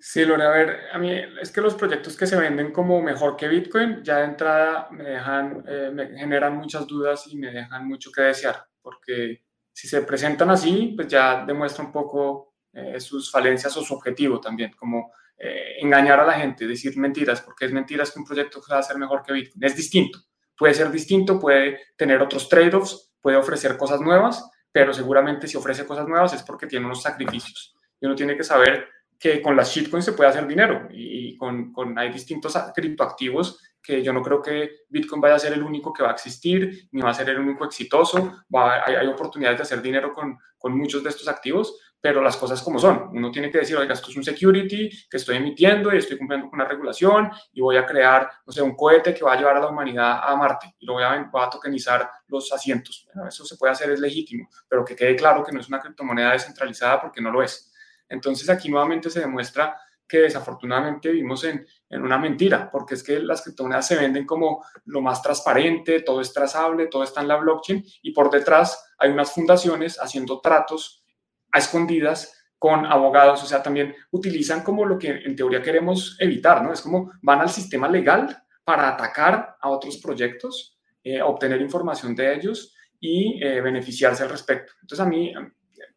[0.00, 3.36] Sí, Lore, a ver, a mí es que los proyectos que se venden como mejor
[3.36, 7.86] que Bitcoin ya de entrada me dejan, eh, me generan muchas dudas y me dejan
[7.86, 9.42] mucho que desear, porque
[9.78, 14.40] si se presentan así, pues ya demuestra un poco eh, sus falencias o su objetivo
[14.40, 18.60] también, como eh, engañar a la gente, decir mentiras, porque es mentiras que un proyecto
[18.68, 19.62] va a ser mejor que Bitcoin.
[19.62, 20.18] Es distinto,
[20.56, 25.86] puede ser distinto, puede tener otros trade-offs, puede ofrecer cosas nuevas, pero seguramente si ofrece
[25.86, 27.76] cosas nuevas es porque tiene unos sacrificios.
[28.00, 31.72] Y uno tiene que saber que con las shitcoins se puede hacer dinero y con,
[31.72, 35.94] con hay distintos criptoactivos que yo no creo que Bitcoin vaya a ser el único
[35.94, 38.44] que va a existir, ni va a ser el único exitoso.
[38.84, 42.78] hay, oportunidades de hacer dinero con, con, muchos de estos activos, pero las cosas como
[42.78, 43.08] son.
[43.14, 46.50] Uno tiene que decir, oiga, esto es un security que estoy emitiendo y estoy cumpliendo
[46.50, 49.56] con una regulación y voy a crear, no sé, un cohete que va a llevar
[49.56, 53.08] a la humanidad a Marte y lo voy a, voy a tokenizar los asientos.
[53.26, 56.32] eso se puede hacer, es legítimo, pero que quede claro que no es una criptomoneda
[56.32, 57.72] descentralizada porque no lo es.
[58.06, 63.20] Entonces aquí nuevamente se demuestra que desafortunadamente vivimos en, en, una mentira, porque es que
[63.20, 67.36] las criptomonedas se venden como lo más transparente, todo es trazable, todo está en la
[67.36, 71.04] blockchain y por detrás hay unas fundaciones haciendo tratos
[71.52, 76.62] a escondidas con abogados, o sea, también utilizan como lo que en teoría queremos evitar,
[76.62, 76.72] ¿no?
[76.72, 82.34] Es como van al sistema legal para atacar a otros proyectos, eh, obtener información de
[82.34, 84.72] ellos y eh, beneficiarse al respecto.
[84.82, 85.32] Entonces a mí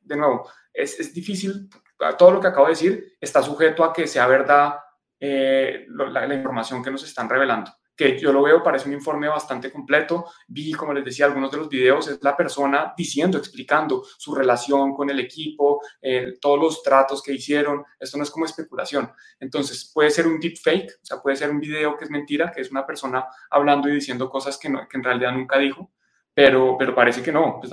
[0.02, 1.69] de nuevo, es, es difícil,
[2.18, 4.76] todo lo que acabo de decir está sujeto a que sea verdad
[5.20, 7.72] eh, la, información que nos están revelando.
[7.96, 10.26] Que yo lo veo, parece un informe bastante completo.
[10.48, 14.96] Vi, como les decía, algunos de los videos, es la persona diciendo, explicando su relación
[14.96, 17.84] con el equipo, eh, todos los tratos que hicieron.
[18.00, 19.12] Esto no es como especulación.
[19.40, 22.52] Entonces, puede ser un deep fake, o sea, puede ser un video que es mentira,
[22.52, 25.92] que es una persona hablando y diciendo cosas que, que en realidad nunca dijo
[26.34, 27.72] pero, pero parece que no, pues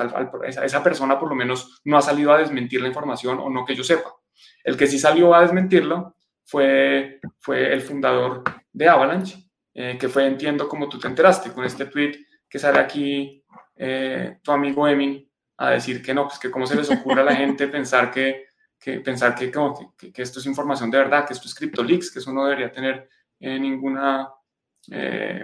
[0.64, 3.74] esa, persona por lo menos no ha salido a desmentir la información o no que
[3.74, 4.14] yo sepa.
[4.68, 10.26] El que sí salió a desmentirlo fue, fue el fundador de Avalanche, eh, que fue,
[10.26, 13.42] entiendo, como tú te enteraste, con este tweet que sale aquí
[13.74, 15.26] eh, tu amigo Emin
[15.56, 18.48] a decir que no, pues que cómo se les ocurre a la gente pensar que,
[18.78, 22.18] que pensar que, que, que, esto es información de verdad, que esto es CryptoLeaks, que
[22.18, 23.08] eso no debería tener
[23.40, 24.28] eh, ninguna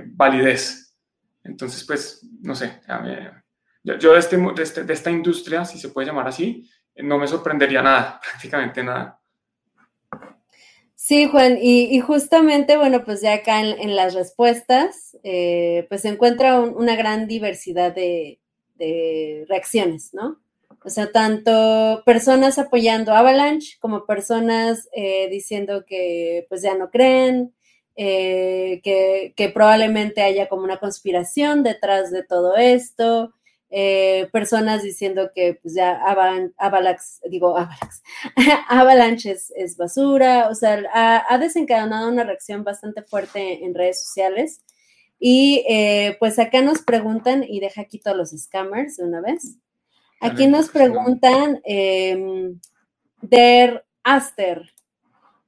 [0.09, 0.99] validez.
[1.43, 2.79] Entonces, pues, no sé,
[3.85, 7.27] yo, de, este, de, este, de, esta industria, si se puede llamar así, no me
[7.27, 9.21] sorprendería nada, prácticamente nada.
[10.95, 16.59] Sí, Juan, y, justamente, bueno, pues ya acá en, las respuestas, eh, pues se encuentra
[16.61, 18.41] una gran diversidad de,
[19.49, 20.41] reacciones, ¿no?
[20.83, 27.55] O sea, tanto personas apoyando Avalanche como personas eh, diciendo que pues ya no creen,
[27.97, 33.33] eh, que, probablemente haya como una conspiración detrás de todo esto,
[33.77, 36.01] eh, personas diciendo que pues ya
[36.59, 38.03] Avalax, digo Avalax,
[38.69, 44.63] Avalanche es, basura, o sea, ha, desencadenado una reacción bastante fuerte en redes sociales.
[45.19, 49.59] Y eh, pues acá nos preguntan, y deja aquí todos los scammers de una vez,
[50.21, 52.53] aquí nos preguntan, eh,
[53.23, 54.71] Der Aster,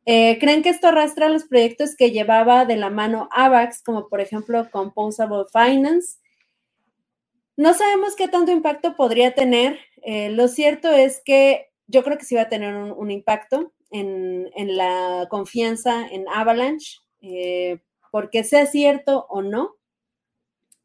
[0.08, 4.20] eh, ¿Creen que esto arrastra los proyectos que llevaba de la mano AVAX, como por
[4.20, 6.18] ejemplo Composable Finance?
[7.56, 9.78] No sabemos qué tanto impacto podría tener.
[10.02, 14.50] Eh, lo cierto es que yo creo que sí va a tener un, impacto en,
[14.76, 19.76] la confianza en Avalanche, eh, porque sea cierto o no,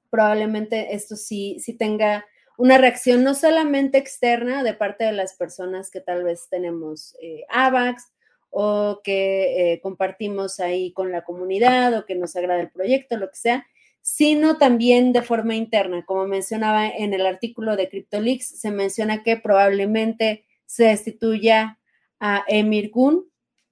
[0.09, 2.25] probablemente esto sí, sí tenga
[2.57, 7.15] una reacción no solamente externa de parte de las personas que tal vez tenemos
[7.49, 8.11] AVAX
[8.51, 13.29] o que eh, compartimos ahí con la comunidad o que nos agrada el proyecto, lo
[13.29, 13.65] que sea,
[14.01, 16.03] sino también de forma interna.
[16.05, 21.79] Como mencionaba en el artículo de CryptoLeaks, se menciona que probablemente se destituya
[22.19, 23.29] a Emir Gun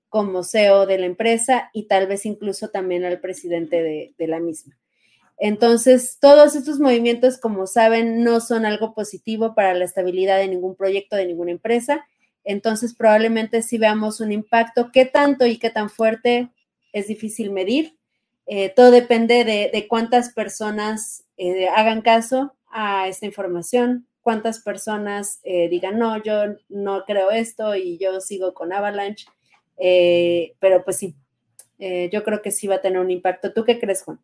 [0.08, 4.40] como CEO de la empresa y tal vez incluso también al presidente de, de la
[4.40, 4.78] misma.
[5.38, 10.76] Entonces, todos estos movimientos, como saben, no son algo positivo para la estabilidad de ningún
[10.76, 12.06] proyecto, de ninguna empresa
[12.50, 14.92] entonces, probablemente si veamos un impacto.
[14.92, 16.50] ¿Qué tanto y qué tan fuerte?
[16.94, 17.99] Es difícil medir.
[18.52, 25.70] Eh, todo depende de, cuántas personas eh, hagan caso a esta información, cuántas personas eh,
[25.70, 29.28] digan, no, yo no creo esto y yo sigo con Avalanche.
[29.78, 31.16] pero pues sí,
[32.12, 33.54] yo creo que sí va a tener un impacto.
[33.54, 34.20] ¿Tú qué crees, Juan?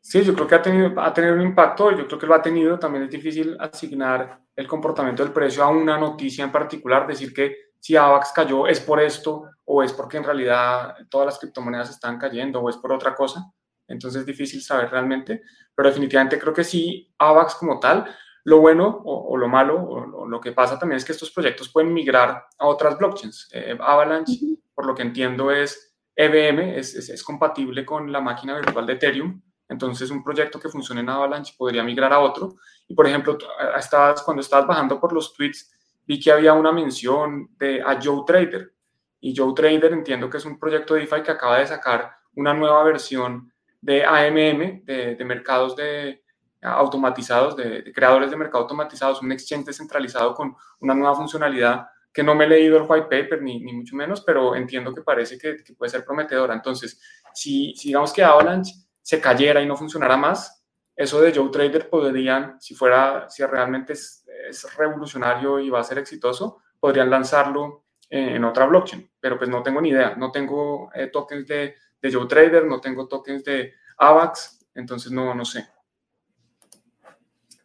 [0.00, 2.42] Sí, yo creo que ha tenido, ha tenido un impacto, yo creo que lo ha
[2.42, 7.32] tenido, también es difícil asignar el comportamiento del precio a una noticia en particular, decir
[7.32, 11.90] que si AVAX cayó es por esto o es porque en realidad todas las criptomonedas
[11.90, 13.52] están cayendo o es por otra cosa,
[13.88, 15.42] entonces es difícil saber realmente,
[15.74, 18.06] pero definitivamente creo que sí, AVAX como tal,
[18.44, 21.92] lo bueno o, lo malo o, lo que pasa también es que estos proyectos pueden
[21.92, 23.48] migrar a otras blockchains.
[23.52, 24.38] Eh, Avalanche,
[24.74, 29.42] por lo que entiendo, es EVM, es, es compatible con la máquina virtual de Ethereum,
[29.70, 32.56] entonces, un proyecto que funcione en Avalanche podría migrar a otro.
[32.88, 33.38] Y, por ejemplo,
[33.78, 35.72] estabas, cuando estabas bajando por los tweets,
[36.10, 38.74] vi que había una mención de a Joe Trader.
[39.20, 42.52] Y Joe Trader entiendo que es un proyecto de DeFi que acaba de sacar una
[42.52, 46.24] nueva versión de AMM, de, mercados de,
[46.62, 52.34] automatizados, de, creadores de mercado automatizados, un exchange descentralizado con una nueva funcionalidad que no
[52.34, 55.62] me he leído el white paper ni, ni mucho menos, pero entiendo que parece que,
[55.62, 56.54] que puede ser prometedora.
[56.54, 57.00] Entonces,
[57.32, 60.60] si, si digamos que Avalanche se cayera y no funcionara más,
[61.00, 64.19] eso de Joe Trader podrían, si fuera, si realmente es,
[64.76, 69.80] revolucionario y va a ser exitoso, podrían lanzarlo en, otra blockchain, pero pues no tengo
[69.80, 74.66] ni idea, no tengo eh, tokens de, de, Joe Trader, no tengo tokens de AVAX,
[74.74, 75.66] entonces no, no sé.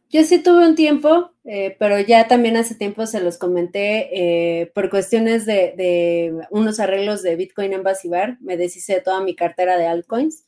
[0.09, 4.71] Yo sí tuve un tiempo, eh, pero ya también hace tiempo se los comenté eh,
[4.73, 9.35] por cuestiones de, de, unos arreglos de Bitcoin en Basibar, me deshice de toda mi
[9.35, 10.45] cartera de altcoins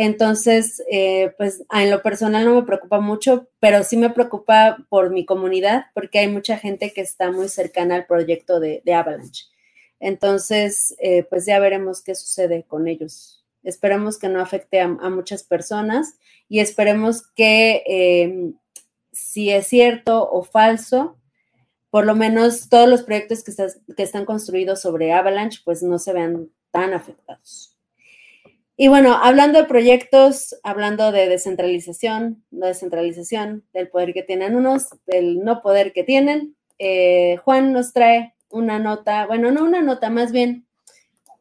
[0.00, 5.10] entonces, eh, pues en lo personal no me preocupa mucho, pero sí me preocupa por
[5.10, 9.46] mi comunidad, porque hay mucha gente que está muy cercana al proyecto de, Avalanche.
[9.98, 13.44] Entonces, eh, pues ya veremos qué sucede con ellos.
[13.64, 16.14] Esperemos que no afecte a, muchas personas
[16.48, 18.54] y esperemos que em,
[19.10, 21.16] si es cierto o falso,
[21.90, 23.52] por lo menos todos los proyectos que,
[23.96, 27.77] que están construidos sobre Avalanche, pues no se vean tan afectados.
[28.80, 34.90] Y bueno, hablando de proyectos, hablando de descentralización, no descentralización, del poder que tienen unos,
[35.04, 40.10] del no poder que tienen, eh, Juan nos trae una nota, bueno, no una nota,
[40.10, 40.64] más bien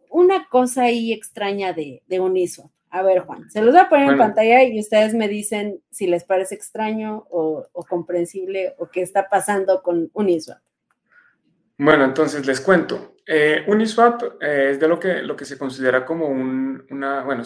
[0.10, 2.72] una cosa ahí extraña de, de Uniswap.
[2.90, 6.08] A ver, Juan, se los voy a poner en pantalla y ustedes me dicen si
[6.08, 10.58] les parece extraño o, comprensible o qué está pasando con Uniswap.
[11.78, 13.18] Bueno, entonces les cuento.
[13.26, 17.44] Eh, Uniswap eh, es de lo que, lo que se considera como un, una, bueno,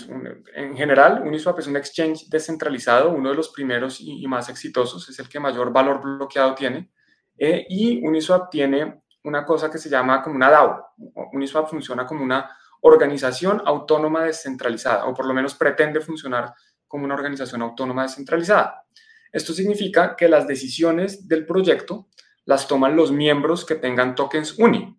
[0.54, 5.20] en general, Uniswap es un exchange descentralizado, uno de los primeros y, más exitosos, es
[5.20, 6.91] el que mayor valor bloqueado tiene.
[7.38, 10.94] Eh, y Uniswap tiene una cosa que se llama como una DAO.
[11.34, 16.54] Uniswap funciona como una organización autónoma descentralizada, o por lo menos pretende funcionar
[16.88, 18.86] como una organización autónoma descentralizada.
[19.32, 22.08] Esto significa que las decisiones del proyecto
[22.46, 24.98] las toman los miembros que tengan tokens UNI.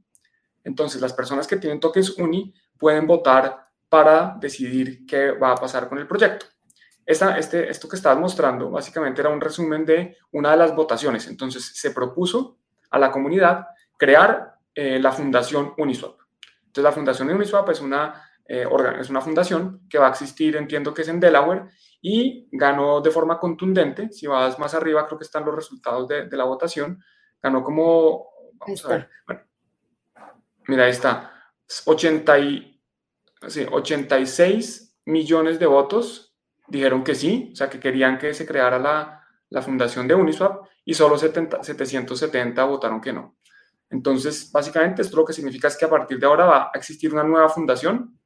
[0.65, 5.89] Entonces, las personas que tienen tokens UNI pueden votar para decidir qué va a pasar
[5.89, 6.47] con el proyecto.
[7.05, 11.27] este, esto que estaba mostrando básicamente era un resumen de una de las votaciones.
[11.27, 12.59] Entonces, se propuso
[12.91, 16.17] a la comunidad crear eh, la fundación Uniswap.
[16.67, 18.67] Entonces, la fundación Uniswap es una, eh,
[18.99, 21.65] es una fundación que va a existir, entiendo que es en Delaware,
[22.01, 24.11] y ganó de forma contundente.
[24.13, 27.03] Si vas más arriba, creo que están los resultados de la votación.
[27.43, 29.41] Ganó como, vamos a ver, bueno,
[30.69, 31.33] Mira, ahí está.
[31.85, 32.37] 80
[33.71, 36.37] 86 millones de votos
[36.69, 40.67] dijeron que sí, o sea, que querían que se creara la, la fundación de Uniswap
[40.85, 43.37] y solo 70, 770 votaron que no.
[43.91, 47.13] Entonces, básicamente, esto lo que significa es que a partir de ahora va a existir
[47.13, 48.19] una nueva fundación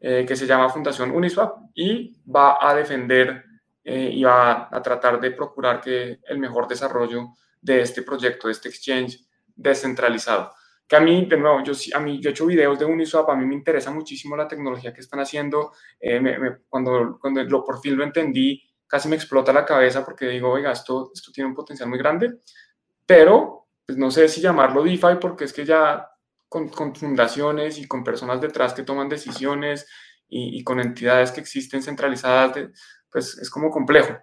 [0.00, 3.42] eh, que se llama Fundación Uniswap y va a defender
[3.82, 7.28] eh, y va a tratar de procurar que el mejor desarrollo
[7.64, 9.18] de este proyecto, de este exchange
[9.56, 10.52] descentralizado
[10.86, 13.36] que a mí, de nuevo, yo, a mí, yo he hecho videos de Uniswap, a
[13.36, 15.72] mí me interesa muchísimo la tecnología que están haciendo.
[15.98, 16.20] Eh,
[16.68, 20.72] cuando, cuando lo, por fin lo entendí, casi me explota la cabeza porque digo, oiga,
[20.72, 22.40] esto, esto tiene un potencial muy grande,
[23.06, 26.06] pero pues no sé si llamarlo DeFi porque es que ya
[26.48, 29.86] con, fundaciones y con personas detrás que toman decisiones
[30.28, 32.58] y con entidades que existen centralizadas,
[33.10, 34.16] pues es como complejo.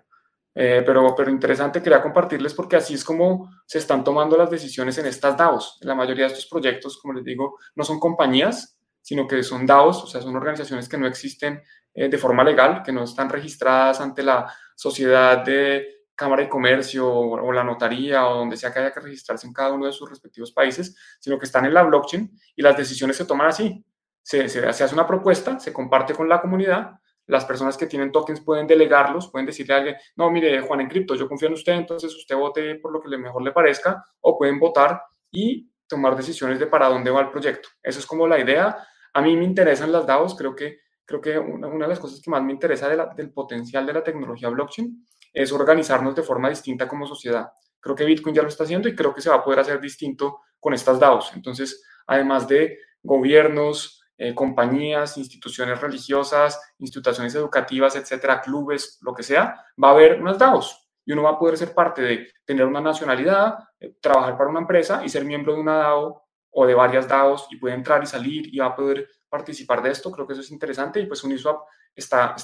[0.54, 4.98] Eh, pero, pero interesante, quería compartirles porque así es como se están tomando las decisiones
[4.98, 5.78] en estas DAOs.
[5.82, 10.04] La mayoría de estos proyectos, como les digo, no son compañías, sino que son DAOs,
[10.04, 11.62] o sea, son organizaciones que no existen
[11.94, 17.12] eh, de forma legal, que no están registradas ante la sociedad de Cámara de Comercio
[17.12, 20.10] o, la notaría o donde sea que haya que registrarse en cada uno de sus
[20.10, 23.84] respectivos países, sino que están en la blockchain y las decisiones se toman así.
[24.22, 26.92] Se, hace una propuesta, se comparte con la comunidad
[27.28, 30.90] las personas que tienen tokens pueden delegarlos, pueden decirle a alguien, no, mire, Juan en
[30.90, 34.38] cripto, yo confío en usted, entonces usted vote por lo que mejor le parezca, o
[34.38, 37.70] pueden votar y tomar decisiones de para dónde va el proyecto.
[37.82, 38.78] Eso es como la idea.
[39.14, 42.32] A mí me interesan las DAOs, creo que, creo que una, de las cosas que
[42.32, 47.06] más me interesa del potencial de la tecnología blockchain es organizarnos de forma distinta como
[47.06, 47.50] sociedad.
[47.80, 49.80] Creo que Bitcoin ya lo está haciendo y creo que se va a poder hacer
[49.82, 51.34] distinto con estas DAOs.
[51.36, 59.66] Entonces, además de gobiernos, eh, compañías, instituciones religiosas, instituciones educativas, etcétera, clubes, lo que sea,
[59.84, 62.82] va a haber unas DAOs y uno va a poder ser parte de tener una
[62.82, 67.08] nacionalidad, eh, trabajar para una empresa y ser miembro de una DAO o de varias
[67.08, 70.12] DAOs y puede entrar y salir y va a poder participar de esto.
[70.12, 71.64] Creo que eso es interesante y pues Uniswap
[71.96, 72.36] está,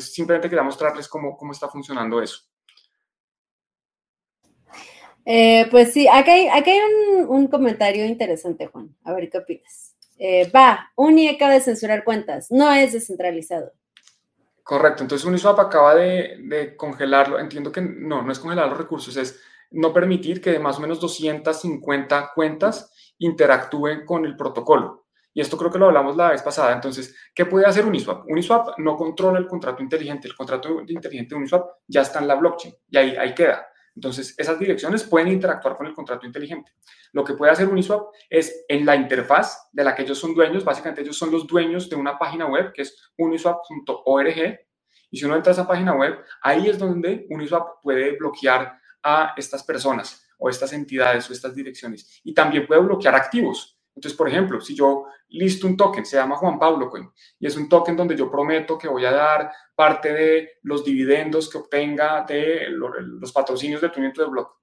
[0.00, 2.40] simplemente quería mostrarles cómo, cómo está funcionando eso.
[5.24, 6.80] Eh, pues sí, acá hay, hay
[7.20, 8.96] un, un, comentario interesante, Juan.
[9.04, 9.89] A ver qué opinas.
[10.22, 13.72] Eh, va, Uni acaba de censurar cuentas, no es descentralizado.
[14.62, 19.40] Correcto, entonces Uniswap acaba de, congelarlo, entiendo que no, no es congelar los recursos, es
[19.70, 25.06] no permitir que más o menos 250 cuentas interactúen con el protocolo.
[25.32, 26.72] Y esto creo que lo hablamos la vez pasada.
[26.74, 28.26] Entonces, ¿qué puede hacer Uniswap?
[28.28, 30.26] Uniswap no controla el contrato inteligente.
[30.28, 33.64] El contrato inteligente de Uniswap ya está en la blockchain y ahí, ahí queda.
[33.94, 36.72] Entonces, esas direcciones pueden interactuar con el contrato inteligente.
[37.12, 40.64] Lo que puede hacer Uniswap es en la interfaz de la que ellos son dueños,
[40.64, 44.60] básicamente ellos son los dueños de una página web que es uniswap.org.
[45.10, 49.34] Y si uno entra a esa página web, ahí es donde Uniswap puede bloquear a
[49.36, 52.20] estas personas o estas entidades o estas direcciones.
[52.22, 53.79] Y también puede bloquear activos.
[54.00, 57.54] Entonces, por ejemplo, si yo listo un token, se llama Juan Pablo Coin, y es
[57.58, 62.24] un token donde yo prometo que voy a dar parte de los dividendos que obtenga
[62.26, 64.56] de los patrocinios de tu de blog, o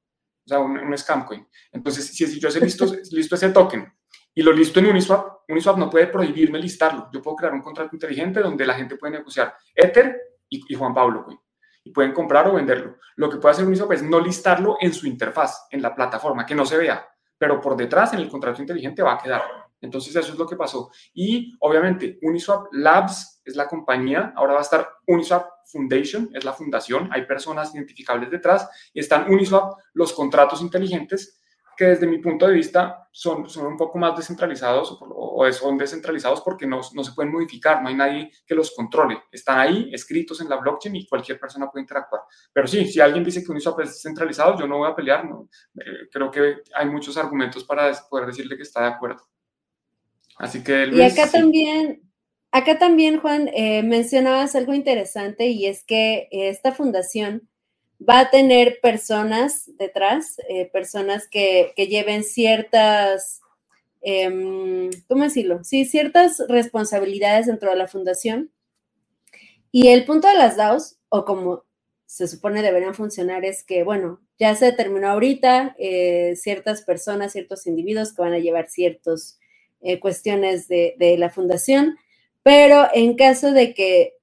[0.44, 1.48] sea, un, scam coin.
[1.72, 3.94] Entonces, si, yo listo, listo ese token
[4.34, 7.12] y lo listo en Uniswap, Uniswap no puede prohibirme listarlo.
[7.14, 10.20] Yo puedo crear un contrato inteligente donde la gente puede negociar Ether
[10.50, 11.40] y, Juan Pablo Coin.
[11.84, 12.98] Y pueden comprar o venderlo.
[13.18, 16.56] Lo que puede hacer Uniswap es no listarlo en su interfaz, en la plataforma, que
[16.56, 17.08] no se vea
[17.38, 19.44] pero por detrás en el contrato inteligente va a quedar.
[19.82, 20.92] Entonces eso es lo que pasó.
[21.14, 26.54] Y obviamente Uniswap Labs es la compañía, ahora va a estar Uniswap Foundation, es la
[26.54, 31.37] fundación, hay personas identificables detrás están Uniswap los contratos inteligentes
[31.78, 36.41] que desde mi punto de vista son, son un poco más descentralizados o, son descentralizados
[36.41, 39.19] porque no, no, se pueden modificar, no hay nadie que los controle.
[39.32, 42.23] Están ahí escritos en la blockchain y cualquier persona puede interactuar.
[42.51, 45.25] Pero sí, si alguien dice que Uniswap es descentralizado, yo no voy a pelear.
[45.25, 45.47] No.
[45.80, 49.28] Eh, creo que hay muchos argumentos para poder decirle que está de acuerdo.
[50.38, 50.89] Así que...
[50.91, 52.01] y acá también,
[52.51, 57.47] acá también, Juan, eh, mencionabas algo interesante y es que esta fundación
[58.00, 63.41] va a tener personas detrás, eh, personas que, lleven ciertas,
[64.02, 65.64] em, ¿cómo decirlo?
[65.64, 68.52] Sí, ciertas responsabilidades dentro de la fundación.
[69.72, 71.64] Y el punto de las DAOs, o como
[72.06, 77.68] se supone deberían funcionar, es que, bueno, ya se determinó ahorita eh, ciertas personas, ciertos
[77.68, 79.39] individuos que van a llevar ciertas
[79.82, 81.98] eh, cuestiones de, de la fundación,
[82.43, 84.16] pero en caso de que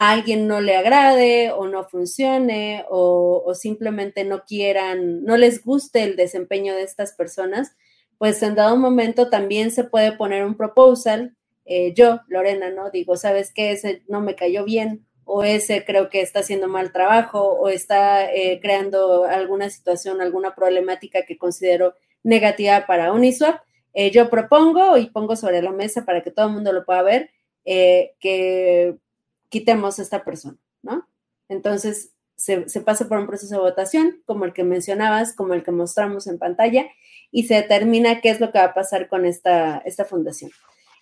[0.00, 6.16] alguien no le agrade o no funcione o, simplemente no quieran, no les guste el
[6.16, 7.76] desempeño de estas personas,
[8.16, 11.36] pues en dado momento también se puede poner un proposal.
[11.66, 12.90] Eh, yo, Lorena, ¿no?
[12.90, 13.72] Digo, ¿sabes qué?
[13.72, 18.32] Ese no me cayó bien o ese creo que está haciendo mal trabajo o está
[18.32, 23.60] eh, creando alguna situación, alguna problemática que considero negativa para Uniswap.
[23.92, 27.02] Eh, yo propongo y pongo sobre la mesa para que todo el mundo lo pueda
[27.02, 27.30] ver
[27.64, 28.96] que
[29.50, 31.06] quitemos a esta persona, ¿no?
[31.48, 35.72] Entonces, se, pasa por un proceso de votación, como el que mencionabas, como el que
[35.72, 36.86] mostramos en pantalla,
[37.30, 40.50] y se determina qué es lo que va a pasar con esta, esta fundación.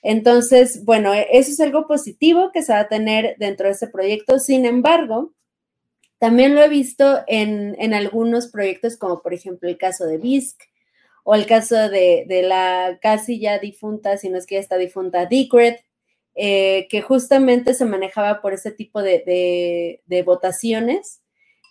[0.03, 3.87] Entonces, bueno, e, eso es algo positivo que se va a tener dentro de este
[3.87, 4.39] proyecto.
[4.39, 5.33] Sin embargo,
[6.19, 10.61] también lo he visto en, en algunos proyectos, como por ejemplo el caso de BISC
[11.23, 14.77] o el caso de, de la casi ya difunta, si no es que ya está
[14.77, 15.77] difunta, Decred,
[16.41, 21.21] eh, que justamente se manejaba por ese tipo de, votaciones,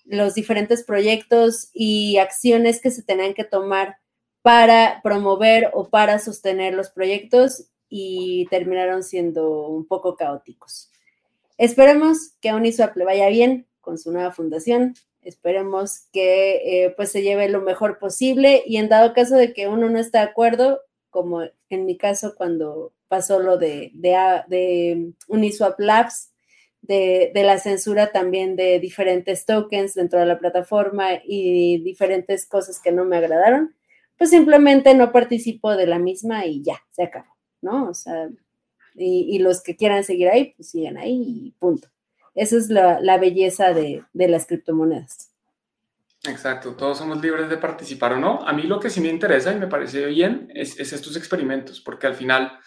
[0.03, 3.95] los diferentes proyectos y acciones que se tenían que tomar
[4.41, 10.91] para promover o para sostener los proyectos y terminaron siendo un poco caóticos.
[11.57, 14.95] Esperemos que a Uniswap le vaya bien con su nueva fundación.
[15.21, 19.69] Esperemos que eh, pues se lleve lo mejor posible y en dado caso de que
[19.69, 25.79] uno no está de acuerdo, como en mi caso cuando pasó lo de, de, Uniswap
[25.79, 26.33] Labs,
[26.81, 32.91] de, la censura también de diferentes tokens dentro de la plataforma y diferentes cosas que
[32.91, 33.75] no me agradaron,
[34.17, 37.89] pues simplemente no participo de la misma y ya, se acabó, ¿no?
[37.89, 38.29] O sea,
[38.95, 41.89] y, los que quieran seguir ahí, pues siguen ahí y punto.
[42.33, 45.36] Esa es la, belleza de las criptomonedas.
[46.23, 48.45] Exacto, todos somos libres de participar o no.
[48.45, 51.79] A mí lo que sí me interesa y me parece bien es, es estos experimentos,
[51.79, 52.59] porque al final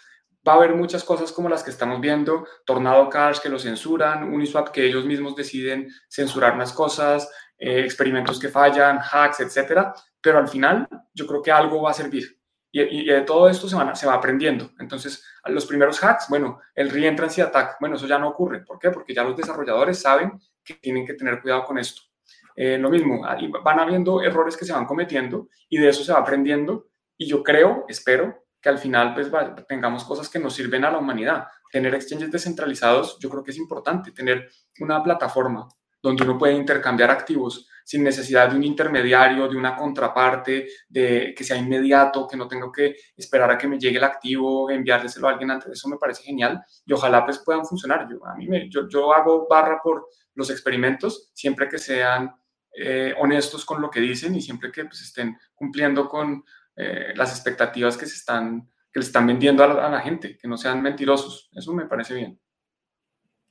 [0.47, 4.23] va a haber muchas cosas como las que estamos viendo, Tornado Cash que lo censuran,
[4.23, 10.39] Uniswap que ellos mismos deciden censurar unas cosas, eh, experimentos que fallan, hacks, etcétera, pero
[10.39, 12.37] al final yo creo que algo va a servir.
[12.73, 14.71] Y, de todo esto se, se va aprendiendo.
[14.79, 18.63] Entonces, los primeros hacks, bueno, el reentrancy attack, bueno, eso ya no ocurre.
[18.63, 18.91] ¿Por qué?
[18.91, 22.10] Porque ya los desarrolladores saben que tienen que tener cuidado con esto.
[22.55, 23.21] Eh, lo mismo,
[23.63, 26.87] van habiendo errores que se van cometiendo y de eso se va aprendiendo.
[27.17, 29.31] Y yo creo, espero, que al final pues
[29.67, 31.47] tengamos cosas que nos sirven a la humanidad.
[31.71, 34.49] Tener exchanges descentralizados yo creo que es importante, tener
[34.79, 35.67] una plataforma
[36.01, 41.43] donde uno puede intercambiar activos sin necesidad de un intermediario, de una contraparte, de que
[41.43, 45.31] sea inmediato, que no tengo que esperar a que me llegue el activo, enviárselo a
[45.31, 45.71] alguien antes.
[45.71, 48.07] Eso me parece genial y ojalá pues puedan funcionar.
[48.09, 52.33] Yo, a mí me, yo, yo hago barra por los experimentos siempre que sean
[52.73, 56.43] eh, honestos con lo que dicen y siempre que pues, estén cumpliendo con
[56.75, 60.57] eh, las expectativas que se están que le están vendiendo a la, gente, que no
[60.57, 61.49] sean mentirosos.
[61.55, 62.39] Eso me parece bien.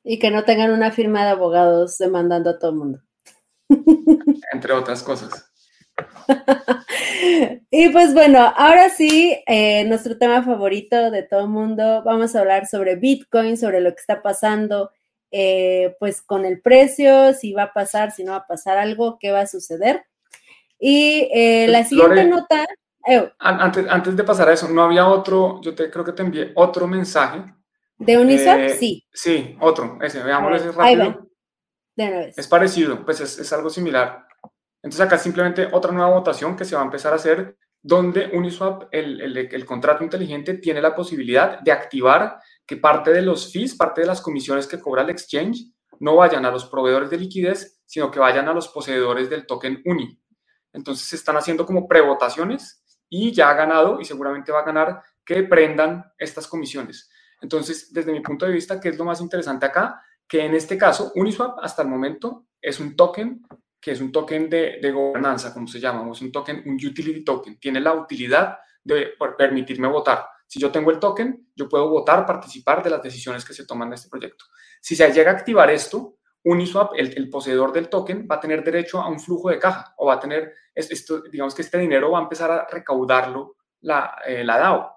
[0.05, 3.01] Y que no tengan una firma de abogados demandando a todo el mundo.
[4.53, 5.51] Entre otras cosas.
[7.71, 12.41] y pues bueno, ahora sí, eh, nuestro tema favorito de todo el mundo, vamos a
[12.41, 14.91] hablar sobre Bitcoin, sobre lo que está pasando,
[15.31, 19.18] eh, pues con el precio, si va a pasar, si no va a pasar algo,
[19.20, 20.05] qué va a suceder.
[20.78, 21.28] Y
[21.66, 22.66] la siguiente nota
[23.39, 25.61] antes, antes de pasar a eso, ¿no había otro?
[25.62, 27.43] Yo te, creo que te envié otro mensaje.
[27.99, 28.59] ¿De Uniswap?
[28.61, 29.07] Eh, sí.
[29.12, 31.26] Sí, otro, ese, veámoslo ese rápido.
[31.97, 34.26] Es parecido, pues es, es, algo similar.
[34.83, 38.85] Entonces acá simplemente otra nueva votación que se va a empezar a hacer donde Uniswap,
[38.91, 42.39] el, el, el, contrato inteligente, tiene la posibilidad de activar
[42.71, 46.47] que parte de los fees, parte de las comisiones que cobra el exchange, no vayan
[46.47, 50.23] a los proveedores de liquidez, sino que vayan a los poseedores del token UNI.
[50.73, 55.03] Entonces se están haciendo como prevotaciones y ya ha ganado y seguramente va a ganar
[55.25, 57.11] que prendan estas comisiones.
[57.41, 60.01] Entonces, desde mi punto de vista, ¿qué es lo más interesante acá?
[60.29, 63.45] Que en este caso, Uniswap hasta el momento es un token
[63.81, 67.25] que es un token de, de gobernanza, como se llama, es un token, un utility
[67.25, 67.59] token.
[67.59, 70.25] Tiene la utilidad de permitirme votar.
[70.51, 73.86] Si yo tengo el token, yo puedo votar, participar de las decisiones que se toman
[73.86, 74.46] en este proyecto.
[74.80, 79.01] Si se llega a activar esto, Uniswap, el, poseedor del token, va a tener derecho
[79.01, 80.53] a un flujo de caja o va a tener,
[81.30, 84.92] digamos que este dinero va a empezar a recaudarlo la, eh, la DAO.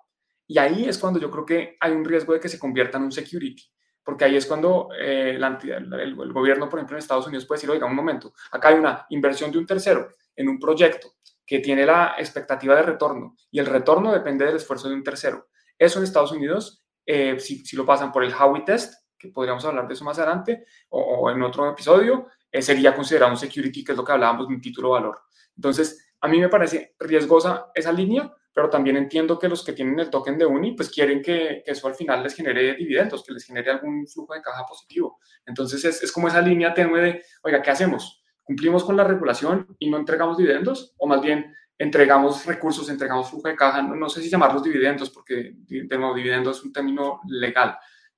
[0.48, 3.04] Y ahí es cuando yo creo que hay un riesgo de que se convierta en
[3.04, 3.62] un security,
[4.04, 7.86] porque ahí es cuando eh, el, gobierno, por ejemplo, en Estados Unidos puede decir, oiga,
[7.86, 11.10] un momento, acá hay una inversión de un tercero en un proyecto
[11.46, 15.50] que tiene la expectativa de retorno y el retorno depende del esfuerzo de un tercero.
[15.78, 19.88] Eso en Estados Unidos, eh, si, lo pasan por el Howey Test, que podríamos hablar
[19.88, 23.98] de eso más adelante o, en otro episodio, eh, sería considerado un security, que es
[23.98, 25.22] lo que hablábamos de un título valor.
[25.56, 30.00] Entonces, a mí me parece riesgosa esa línea, pero también entiendo que los que tienen
[30.00, 33.46] el token de Uni, pues quieren que, eso al final les genere dividendos, que les
[33.46, 35.20] genere algún flujo de caja positivo.
[35.46, 38.23] Entonces, es, es como esa línea tenue de, oiga, ¿qué hacemos?
[38.44, 40.94] ¿Cumplimos con la regulación y no entregamos dividendos?
[40.98, 43.82] ¿O más bien entregamos recursos, entregamos flujo de caja?
[43.82, 47.78] No, no sé si llamarlos dividendos, porque de nuevo, dividendos es un término legal,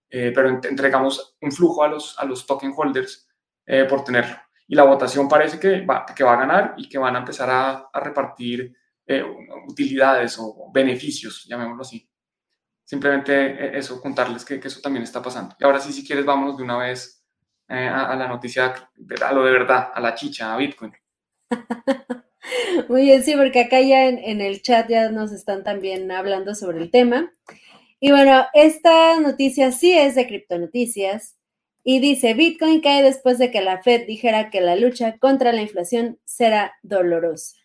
[0.09, 3.29] eh, pero entregamos un flujo a los, a los token holders
[3.65, 4.35] eh, por tenerlo.
[4.67, 7.49] Y la votación parece que va, que va a ganar y que van a empezar
[7.49, 9.23] a, a repartir eh,
[9.67, 12.09] utilidades o beneficios, llamémoslo así.
[12.83, 15.55] Simplemente eso, contarles que, que, eso también está pasando.
[15.59, 17.24] Y ahora sí, si quieres, vámonos de una vez
[17.67, 18.73] a, a, la noticia,
[19.21, 20.93] a lo de verdad, a la chicha, a Bitcoin.
[22.89, 26.53] Muy bien, sí, porque acá ya en, en el chat ya nos están también hablando
[26.55, 27.33] sobre el tema.
[27.99, 31.37] Y bueno, esta noticia sí es de criptonoticias
[31.83, 35.61] y dice, Bitcoin cae después de que la Fed dijera que la lucha contra la
[35.61, 37.57] inflación será dolorosa.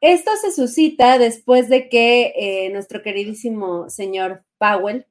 [0.00, 5.06] Esto se suscita después de que eh, nuestro queridísimo señor Powell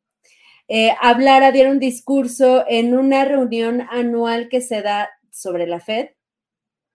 [0.68, 6.09] eh, hablara, diera un discurso en una reunión anual que se da sobre la Fed,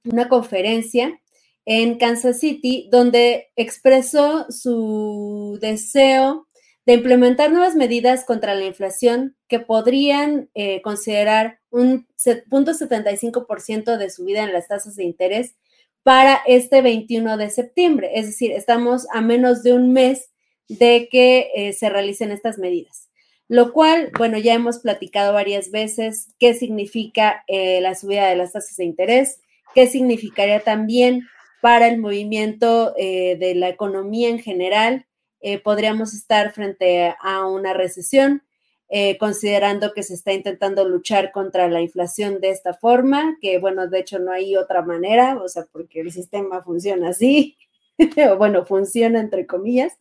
[0.05, 1.21] una conferencia
[1.65, 6.49] en Kansas City, donde expresó su deseo
[6.85, 14.43] de implementar nuevas medidas contra la inflación que podrían eh, considerar un 0.75% de subida
[14.43, 15.55] en las tasas de interés
[16.03, 18.11] para este 21 de septiembre.
[18.15, 20.31] Es decir, estamos a menos de un mes
[20.69, 23.12] de que eh, se realicen estas medidas.
[23.53, 28.53] Lo cual, bueno, ya hemos platicado varias veces qué significa eh, la subida de las
[28.53, 29.43] tasas de interés,
[29.75, 31.29] qué significaría también
[31.61, 35.07] para el movimiento de la economía en general,
[35.43, 38.45] eh, podríamos estar frente a una recesión,
[38.89, 43.89] eh, considerando que se está intentando luchar contra la inflación de esta forma, que bueno,
[43.89, 47.57] de hecho no hay otra manera, o sea, porque el sistema funciona así,
[48.39, 49.93] bueno, funciona entre comillas.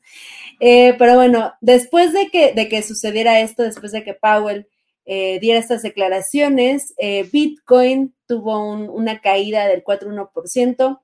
[0.60, 4.68] Eh, pero bueno, después de que, de que sucediera esto, después de que Powell
[5.04, 6.94] diera estas declaraciones,
[7.34, 11.02] Bitcoin tuvo una caída del 4,1%,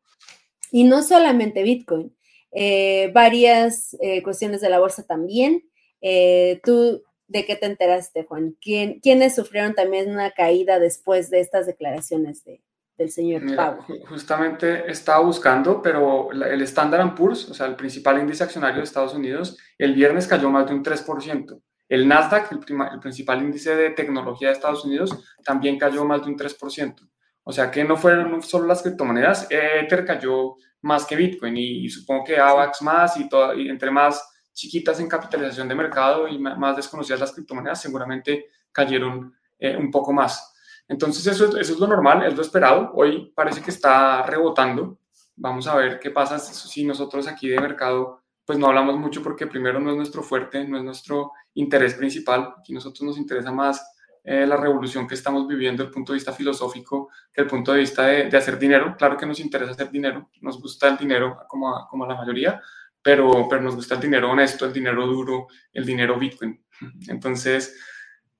[0.71, 2.15] y no solamente Bitcoin,
[2.51, 5.63] eh, varias eh, cuestiones de la bolsa también.
[6.01, 8.55] Eh, ¿Tú de qué te enteraste, Juan?
[8.61, 12.61] ¿Quién, ¿Quiénes sufrieron también una caída después de estas declaraciones de,
[12.97, 13.77] del señor Mira,
[14.09, 19.13] Justamente estaba buscando, pero el Standard Poor's, o sea, el principal índice accionario de Estados
[19.13, 21.61] Unidos, el viernes cayó más de un 3%.
[21.89, 22.59] El Nasdaq, el,
[22.91, 26.95] el principal índice de tecnología de Estados Unidos, también cayó más de un 3%.
[27.43, 32.25] O sea que no fueron solo las criptomonedas, Ether cayó más que Bitcoin y, supongo
[32.25, 34.21] que AVAX más y, todo, y entre más
[34.53, 40.11] chiquitas en capitalización de mercado y más desconocidas las criptomonedas, seguramente cayeron eh, un poco
[40.11, 40.55] más.
[40.87, 42.91] Entonces eso, eso es lo normal, es lo esperado.
[42.93, 44.99] Hoy parece que está rebotando.
[45.35, 49.45] Vamos a ver qué pasa si nosotros aquí de mercado pues no hablamos mucho porque
[49.45, 52.53] primero no es nuestro fuerte, no es nuestro interés principal.
[52.57, 53.85] Aquí nosotros nos interesa más
[54.23, 57.79] eh, la revolución que estamos viviendo el punto de vista filosófico que el punto de
[57.79, 58.95] vista de, hacer dinero.
[58.97, 62.61] Claro que nos interesa hacer dinero, nos gusta el dinero como a, como la mayoría,
[63.01, 66.63] pero, pero nos gusta el dinero honesto, el dinero duro, el dinero Bitcoin.
[67.09, 67.77] Entonces,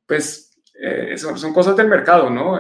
[0.06, 0.47] pues
[0.80, 2.60] eh, son, son, cosas del mercado, ¿no?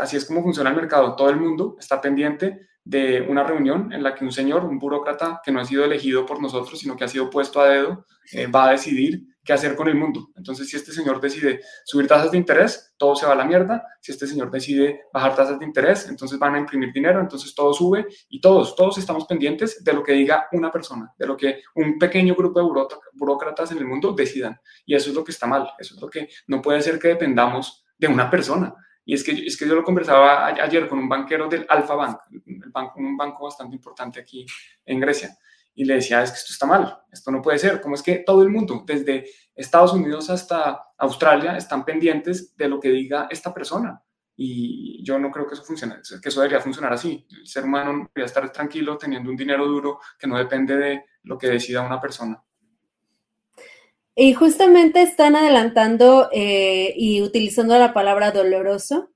[0.00, 1.16] así es como funciona el mercado.
[1.16, 5.40] Todo el mundo está pendiente de una reunión en la que un señor, un burócrata
[5.44, 8.46] que no ha sido elegido por nosotros, sino que ha sido puesto a dedo, eh,
[8.46, 10.28] va a decidir qué hacer con el mundo.
[10.36, 13.84] Entonces, si este señor decide subir tasas de interés, todo se va a la mierda.
[14.00, 17.72] Si este señor decide bajar tasas de interés, entonces van a imprimir dinero, entonces todo
[17.72, 21.62] sube y todos, todos estamos pendientes de lo que diga una persona, de lo que
[21.74, 24.58] un pequeño grupo de burócratas en el mundo decidan.
[24.86, 27.08] Y eso es lo que está mal, eso es lo que no puede ser que
[27.08, 28.74] dependamos de una persona.
[29.04, 32.18] Y es que, es que yo lo conversaba ayer con un banquero del Alfa Bank,
[32.46, 34.46] el banco, un banco bastante importante aquí
[34.84, 35.36] en Grecia
[35.74, 37.80] y le decía, es que esto está mal, esto no puede ser.
[37.80, 42.78] ¿Cómo es que todo el mundo, desde Estados Unidos hasta Australia, están pendientes de lo
[42.78, 44.02] que diga esta persona?
[44.36, 47.26] Y yo no creo que eso funcione, que eso debería funcionar así.
[47.30, 51.38] El ser humano debería estar tranquilo teniendo un dinero duro que no depende de lo
[51.38, 52.42] que decida una persona.
[54.14, 59.10] Y justamente están adelantando eh, y utilizando la palabra doloroso,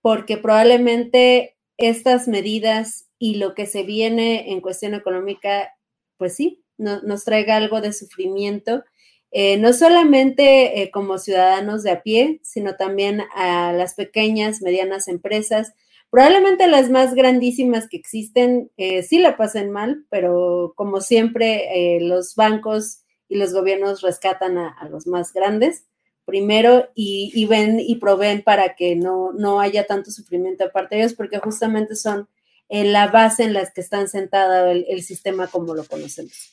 [0.00, 5.72] porque probablemente estas medidas y lo que se viene en cuestión económica,
[6.18, 8.84] pues sí, nos traiga algo de sufrimiento,
[9.32, 15.08] eh, no solamente eh, como ciudadanos de a pie, sino también a las pequeñas, medianas
[15.08, 15.72] empresas.
[16.10, 23.01] Probablemente las más grandísimas que existen sí la pasen mal, pero como siempre los bancos
[23.32, 25.86] y los gobiernos rescatan a, los más grandes
[26.26, 31.14] primero y, ven y proveen para que no, no haya tanto sufrimiento aparte de ellos,
[31.14, 32.28] porque justamente son
[32.68, 36.52] en eh, la base en la que están sentado el, sistema como lo conocemos.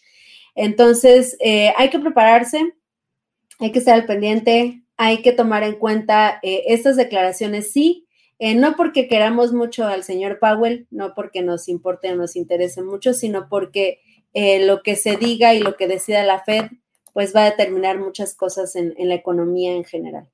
[0.56, 2.74] Entonces, eh, hay que prepararse,
[3.60, 8.08] hay que estar al pendiente, hay que tomar en cuenta eh, estas declaraciones, sí,
[8.40, 13.14] no porque queramos mucho al señor Powell, no porque nos importe o nos interese mucho,
[13.14, 14.00] sino porque
[14.34, 16.66] eh, lo que se diga y lo que decida la Fed,
[17.14, 20.30] pues va a determinar muchas cosas en, la economía en general.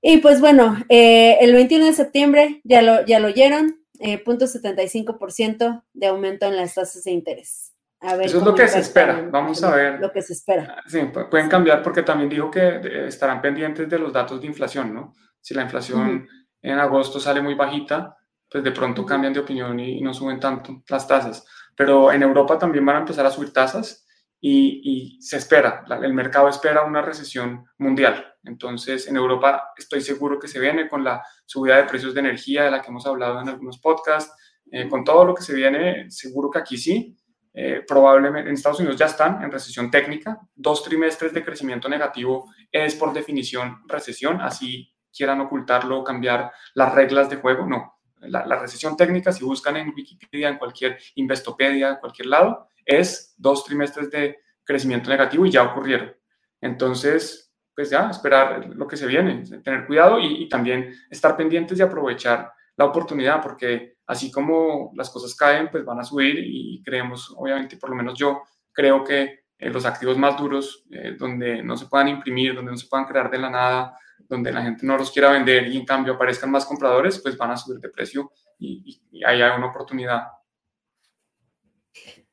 [0.00, 5.82] Y pues bueno, eh, el 21 de septiembre ya lo, ya lo oyeron, eh, 0.75%
[5.92, 7.74] de aumento en las tasas de interés.
[8.00, 10.00] Eso es lo que se espera, vamos a ver.
[10.00, 10.76] Lo que se espera.
[10.78, 14.94] Ah, sí, pueden cambiar porque también dijo que estarán pendientes de los datos de inflación,
[14.94, 15.14] ¿no?
[15.40, 16.28] Si la inflación
[16.62, 18.16] en agosto sale muy bajita,
[18.48, 21.44] pues de pronto cambian de opinión y no suben tanto las tasas
[21.78, 24.04] pero en Europa también van a empezar a subir tasas
[24.40, 28.34] y, se espera, el mercado espera una recesión mundial.
[28.42, 32.64] Entonces, en Europa estoy seguro que se viene con la subida de precios de energía
[32.64, 34.32] de la que hemos hablado en algunos podcasts,
[34.72, 37.16] eh, con todo lo que se viene, seguro que aquí sí.
[37.54, 40.40] Eh, probablemente en Estados Unidos ya están en recesión técnica.
[40.56, 47.30] Dos trimestres de crecimiento negativo es por definición recesión, así quieran ocultarlo cambiar las reglas
[47.30, 52.26] de juego, no la, recesión técnica, si buscan en Wikipedia, en cualquier Investopedia, en cualquier
[52.26, 56.14] lado, es dos trimestres de crecimiento negativo y ya ocurrieron.
[56.60, 61.82] Entonces, pues ya, esperar lo que se viene, tener cuidado y, también estar pendientes y
[61.82, 67.32] aprovechar la oportunidad, porque así como las cosas caen, pues van a subir y creemos,
[67.36, 68.42] obviamente, por lo menos yo
[68.72, 72.76] creo que eh, los activos más duros, eh, donde no se puedan imprimir, donde no
[72.76, 73.98] se puedan crear de la nada,
[74.28, 77.50] donde la gente no los quiera vender y en cambio aparezcan más compradores, pues van
[77.52, 80.28] a subir de precio y, ahí hay una oportunidad.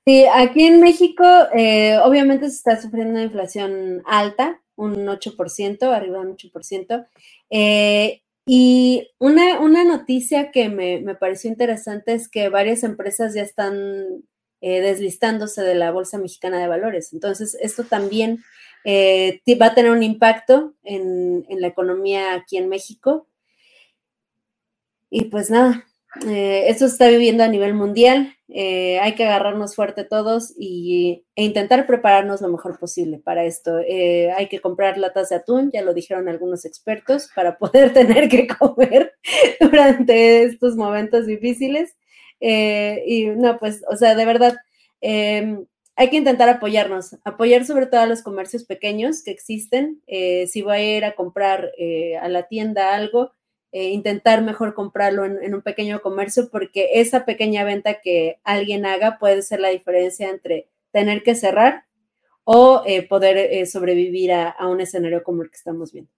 [0.06, 1.24] Sí, aquí en México
[1.54, 7.08] eh, obviamente se está sufriendo una inflación alta, un 8%, arriba de un 8%.
[7.50, 13.42] Eh, y una, una, noticia que me, me, pareció interesante es que varias empresas ya
[13.42, 14.24] están
[14.62, 17.14] eh, deslistándose de la Bolsa Mexicana de Valores.
[17.14, 18.44] Entonces, esto también
[18.86, 23.28] eh, va a tener un impacto en, la economía aquí en México.
[25.10, 25.86] Y pues nada,
[26.28, 28.36] eh, esto se está viviendo a nivel mundial.
[28.48, 33.78] Eh, hay que agarrarnos fuerte todos y, e intentar prepararnos lo mejor posible para esto.
[33.78, 38.48] hay que comprar latas de atún, ya lo dijeron algunos expertos, para poder tener que
[38.48, 39.16] comer
[39.60, 41.96] durante estos momentos difíciles.
[42.40, 44.56] y no, pues, o sea, de verdad,
[45.02, 45.66] em,
[45.96, 50.02] hay que intentar apoyarnos, apoyar sobre todo a los comercios pequeños que existen.
[50.08, 53.32] Eh, si voy a ir a comprar eh, a la tienda algo,
[53.72, 59.18] eh, intentar mejor comprarlo en, un pequeño comercio porque esa pequeña venta que alguien haga
[59.20, 61.86] puede ser la diferencia entre tener que cerrar
[62.44, 66.12] o poder sobrevivir a, un escenario como el que estamos viendo.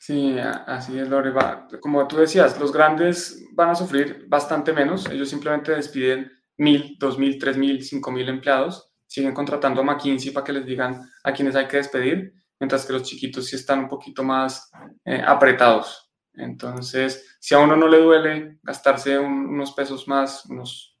[0.00, 1.32] Sí, así es, Lore.
[1.80, 5.08] Como tú decías, los grandes van a sufrir bastante menos.
[5.08, 10.32] Ellos simplemente despiden mil, dos mil, tres mil, cinco mil empleados, siguen contratando a McKinsey
[10.32, 13.80] para que les digan a quienes hay que despedir, mientras que los chiquitos sí están
[13.80, 14.70] un poquito más
[15.04, 16.10] eh, apretados.
[16.34, 20.98] Entonces, si a uno no le duele gastarse unos pesos más, unos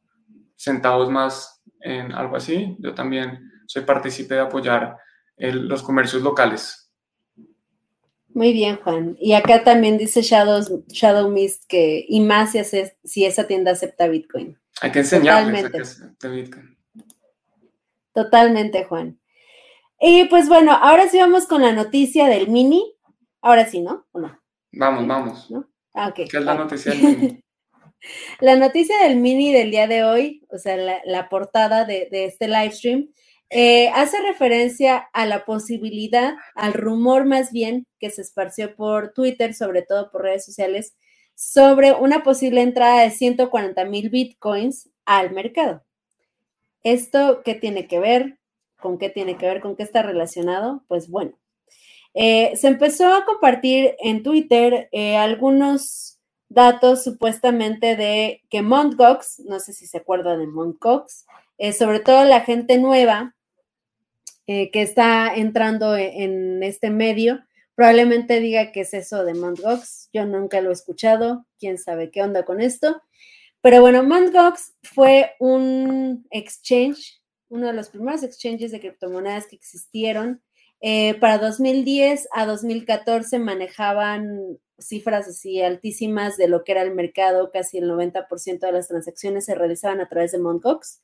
[0.56, 4.96] centavos más en algo así, yo también soy partícipe de apoyar
[5.36, 6.92] los comercios locales.
[8.28, 9.16] Muy bien, Juan.
[9.20, 12.60] Y acá también dice Shadows, Shadow Mist que, y más si,
[13.04, 14.58] si esa tienda acepta Bitcoin.
[14.80, 16.26] Hay que enseñarles Totalmente.
[16.26, 16.78] a Bitcoin.
[18.12, 19.20] Totalmente, Juan.
[20.00, 22.94] Y pues bueno, ahora sí vamos con la noticia del mini.
[23.40, 24.06] Ahora sí, ¿no?
[24.12, 24.38] ¿O no?
[24.72, 25.48] Vamos, vamos.
[25.94, 27.40] Ah, ¿Qué es la noticia del mini?
[28.40, 32.72] la noticia del mini del día de hoy, o sea, la, portada de, este live
[32.72, 33.12] stream,
[33.50, 39.54] eh, hace referencia a la posibilidad, al rumor más bien que se esparció por Twitter,
[39.54, 40.96] sobre todo por redes sociales,
[41.34, 45.82] sobre una posible entrada de 140 mil bitcoins al mercado.
[46.82, 48.38] ¿Esto qué tiene que ver?
[48.80, 49.60] ¿Con qué tiene que ver?
[49.60, 50.84] ¿Con qué está relacionado?
[50.88, 51.32] Pues bueno,
[52.14, 58.94] eh, se empezó a compartir en Twitter eh, algunos datos supuestamente de que Mt.
[58.94, 60.78] Gox, no sé si se acuerda de Mt.
[60.80, 61.26] Gox,
[61.58, 63.34] eh, sobre todo la gente nueva
[64.46, 67.40] que está entrando e-, en, este medio,
[67.74, 69.60] probablemente diga que es eso de Mt.
[69.60, 70.08] Gox.
[70.12, 73.02] Yo nunca lo he escuchado, quién sabe qué onda con esto.
[73.60, 74.32] Pero bueno, Mt.
[74.32, 80.42] Gox fue un exchange, uno de los primeros exchanges de criptomonedas que existieron
[80.86, 87.50] eh, para 2010 a 2014 manejaban cifras así altísimas de lo que era el mercado,
[87.50, 90.62] casi el 90% de las transacciones se realizaban a través de Mt.
[90.62, 91.00] Gox.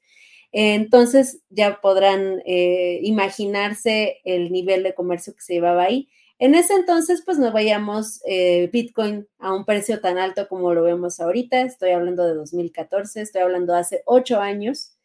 [0.52, 6.10] Entonces ya podrán eh, imaginarse el nivel de comercio que se llevaba ahí.
[6.40, 10.82] En ese entonces, pues no veíamos eh, Bitcoin a un precio tan alto como lo
[10.82, 11.60] vemos ahorita.
[11.60, 14.96] Estoy hablando de 2014, estoy hablando de hace ocho años.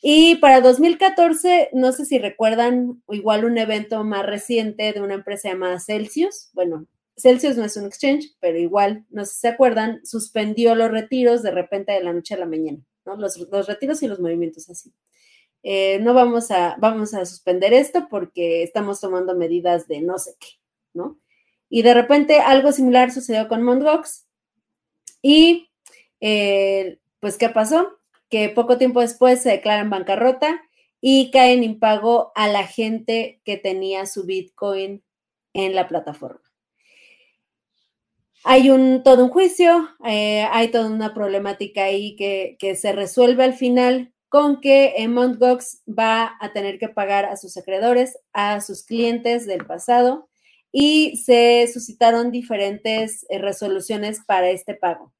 [0.00, 5.48] Y para 2014, no sé si recuerdan, igual un evento más reciente de una empresa
[5.48, 6.50] llamada Celsius.
[6.52, 10.92] Bueno, Celsius no es un exchange, pero igual, no sé si se acuerdan, suspendió los
[10.92, 13.16] retiros de repente de la noche a la mañana, ¿no?
[13.16, 14.94] Los, retiros y los movimientos así.
[15.62, 20.34] Eh, no vamos a, vamos a suspender esto porque estamos tomando medidas de no sé
[20.40, 20.48] qué,
[20.94, 21.18] ¿no?
[21.68, 24.26] Y de repente algo similar sucedió con Mondgox.
[25.22, 25.70] Y,
[26.20, 28.00] eh, pues, ¿qué pasó?
[28.30, 30.62] que poco tiempo después se declaran bancarrota
[31.00, 35.02] y caen en impago a la gente que tenía su Bitcoin
[35.52, 36.40] en la plataforma.
[38.44, 43.52] Hay un, todo un juicio, eh, hay toda una problemática ahí que, se resuelve al
[43.52, 45.38] final con que Mt.
[45.38, 50.30] Gox va a tener que pagar a sus acreedores, a sus clientes del pasado,
[50.70, 55.12] y se suscitaron diferentes eh, resoluciones para este pago.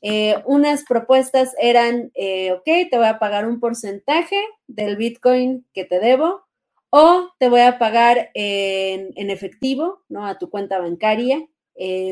[0.00, 5.84] Eh, unas propuestas eran, eh, ok, te voy a pagar un porcentaje del Bitcoin que
[5.84, 6.46] te debo
[6.88, 10.26] o te voy a pagar en, efectivo, ¿no?
[10.26, 11.44] A tu cuenta bancaria,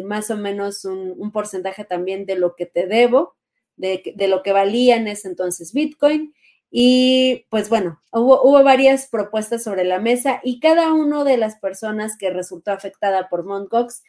[0.05, 3.37] más o menos un, porcentaje también de lo que te debo,
[3.77, 6.35] de, lo que valía en ese entonces Bitcoin.
[6.75, 12.17] Y pues bueno, hubo, varias propuestas sobre la mesa y cada una de las personas
[12.17, 13.69] que resultó afectada por Mt.
[13.71, 14.03] Gox,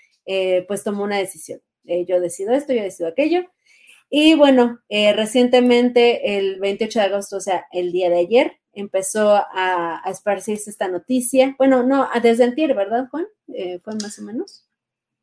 [0.67, 1.59] pues tomó una decisión.
[1.83, 3.45] yo decido esto, yo decido aquello.
[4.15, 9.33] Y bueno, eh, recientemente, el 28 de agosto, o sea, el día de ayer, empezó
[9.33, 11.55] a, esparcirse esta noticia.
[11.57, 13.25] Bueno, no, desde antier, ¿verdad, Juan?
[13.47, 14.69] Eh, fue más o menos.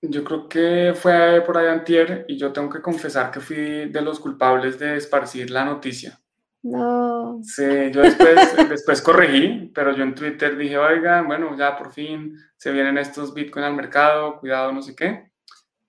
[0.02, 4.02] Yo creo que fue por ahí antier y yo tengo que confesar que fui de
[4.02, 6.19] los culpables de esparcir la noticia.
[6.62, 7.40] No.
[7.42, 8.34] Sí, yo después,
[8.68, 13.32] después corregí, pero yo en Twitter dije, oigan, bueno, ya por fin se vienen estos
[13.32, 15.30] Bitcoin al mercado, cuidado, no sé qué.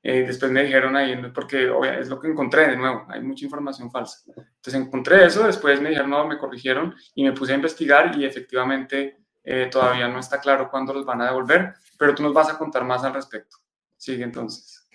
[0.03, 3.91] Eh, después me dijeron ahí, porque es lo que encontré de nuevo, hay mucha información
[3.91, 4.23] falsa.
[4.27, 8.25] Entonces encontré eso, después me dijeron, no, me corrigieron y me puse a investigar y
[8.25, 12.49] efectivamente eh, todavía no está claro cuándo los van a devolver, pero tú nos vas
[12.49, 13.57] a contar más al respecto.
[13.95, 14.87] Sigue entonces.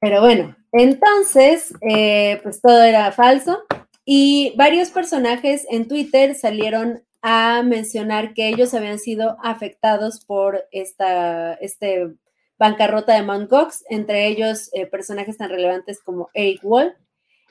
[0.00, 3.64] Pero bueno, entonces, eh, pues todo era falso
[4.10, 11.52] y varios personajes en Twitter salieron a mencionar que ellos habían sido afectados por esta,
[11.52, 12.14] este
[12.58, 13.50] bancarrota de Mt.
[13.50, 16.96] Gox, entre ellos eh, personajes tan relevantes como Eric Wall,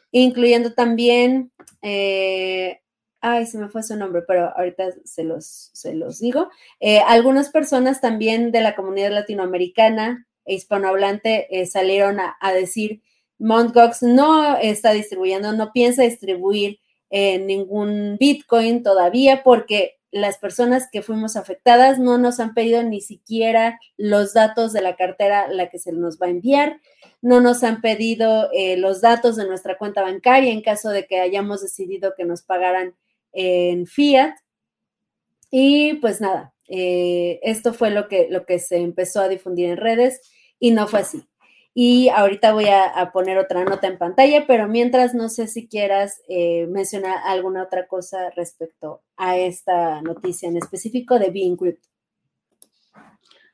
[0.09, 1.51] incluyendo también,
[1.83, 2.81] eh,
[3.21, 6.49] ay, se me fue su nombre, pero ahorita se los, se los digo,
[6.79, 13.03] eh, algunas personas también de la comunidad latinoamericana e hispanohablante salieron a, decir,
[13.39, 14.01] Mt.
[14.01, 16.79] No está distribuyendo, no piensa distribuir
[17.09, 23.79] ningún Bitcoin todavía porque las personas que fuimos afectadas no nos han pedido ni siquiera
[23.97, 26.79] los datos de la cartera la que se nos va a enviar,
[27.21, 31.19] no nos han pedido eh, los datos de nuestra cuenta bancaria en caso de que
[31.19, 32.95] hayamos decidido que nos pagaran
[33.33, 34.35] en fiat.
[35.51, 39.77] Y pues nada, eh, esto fue lo que, lo que se empezó a difundir en
[39.77, 40.21] redes
[40.59, 41.23] y no fue así.
[41.79, 46.23] Y ahorita voy a, poner otra nota en pantalla, pero mientras no sé si quieras
[46.27, 51.87] eh, mencionar alguna otra cosa respecto a esta noticia en específico de Being Crypto.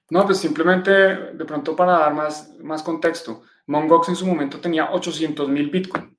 [0.10, 4.94] No, pues simplemente de pronto para dar más, más contexto, Mongox en su momento tenía
[4.94, 6.13] 800 mil Bitcoin.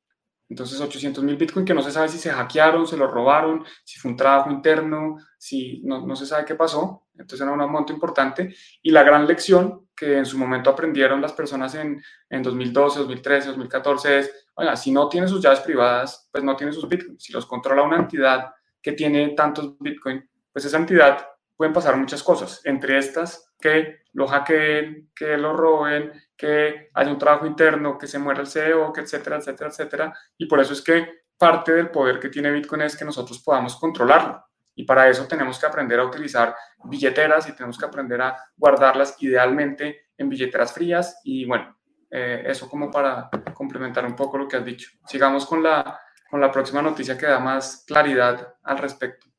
[0.49, 3.99] Entonces 800 mil Bitcoin que no se sabe si se hackearon, se los robaron, si
[3.99, 7.07] fue un trabajo interno, si no, no se sabe qué pasó.
[7.14, 8.55] Entonces era un monto importante.
[8.82, 13.49] Y la gran lección que en su momento aprendieron las personas en, en 2012, 2013,
[13.49, 17.22] 2014 es, oiga, si no tiene sus llaves privadas, pues no tiene sus bitcoins.
[17.22, 21.26] Si los controla una entidad que tiene tantos bitcoins, pues esa entidad
[21.57, 27.18] pueden pasar muchas cosas, entre estas que lo hackeen, que lo roben, que haya un
[27.18, 30.14] trabajo interno, que se muera el CEO, que etcétera, etcétera, etcétera.
[30.38, 33.76] Y por eso es que parte del poder que tiene Bitcoin es que nosotros podamos
[33.76, 34.44] controlarlo.
[34.76, 39.16] Y para eso tenemos que aprender a utilizar billeteras y tenemos que aprender a guardarlas
[39.22, 41.20] idealmente en billeteras frías.
[41.24, 41.76] Y bueno,
[42.11, 44.90] eh, eso como para complementar un poco lo que has dicho.
[45.07, 49.34] Sigamos con la, con la próxima noticia que da más claridad al respecto.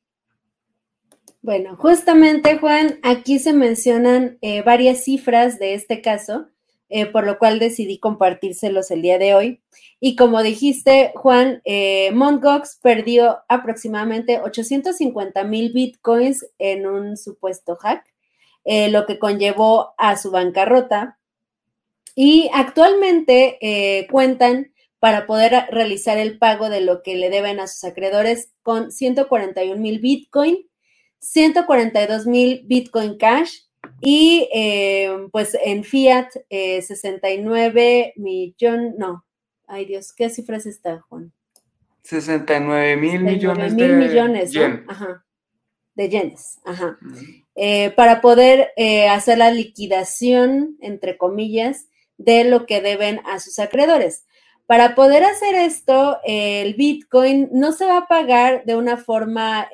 [1.46, 6.48] Bueno, justamente Juan, aquí se mencionan eh, varias cifras de este caso,
[6.88, 9.62] eh, por lo cual decidí compartírselos el día de hoy.
[10.00, 18.04] Y como dijiste, Juan, eh, Gox perdió aproximadamente 850 mil bitcoins en un supuesto hack,
[18.64, 21.20] eh, lo que conllevó a su bancarrota.
[22.16, 27.84] Y actualmente cuentan para poder realizar el pago de lo que le deben a sus
[27.84, 30.66] acreedores con 141 mil bitcoin
[31.20, 33.66] 142 mil Bitcoin Cash
[34.00, 39.24] y eh, pues en fiat 69 eh, millones, no,
[39.66, 41.32] ay Dios, ¿qué cifras está, Juan?
[42.02, 44.56] 69 mil millones mil de millones,
[44.86, 45.24] Ajá,
[45.94, 46.98] de yenes, ajá.
[47.56, 48.68] Eh, para poder
[49.10, 51.88] hacer la liquidación, entre comillas,
[52.18, 54.26] de lo que deben a sus acreedores.
[54.66, 59.68] Para poder hacer esto, el Bitcoin no se va a pagar de una forma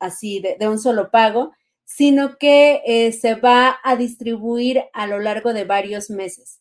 [0.00, 1.52] así de, un solo pago,
[1.84, 6.60] sino que eh, se va a distribuir a lo largo de varios meses.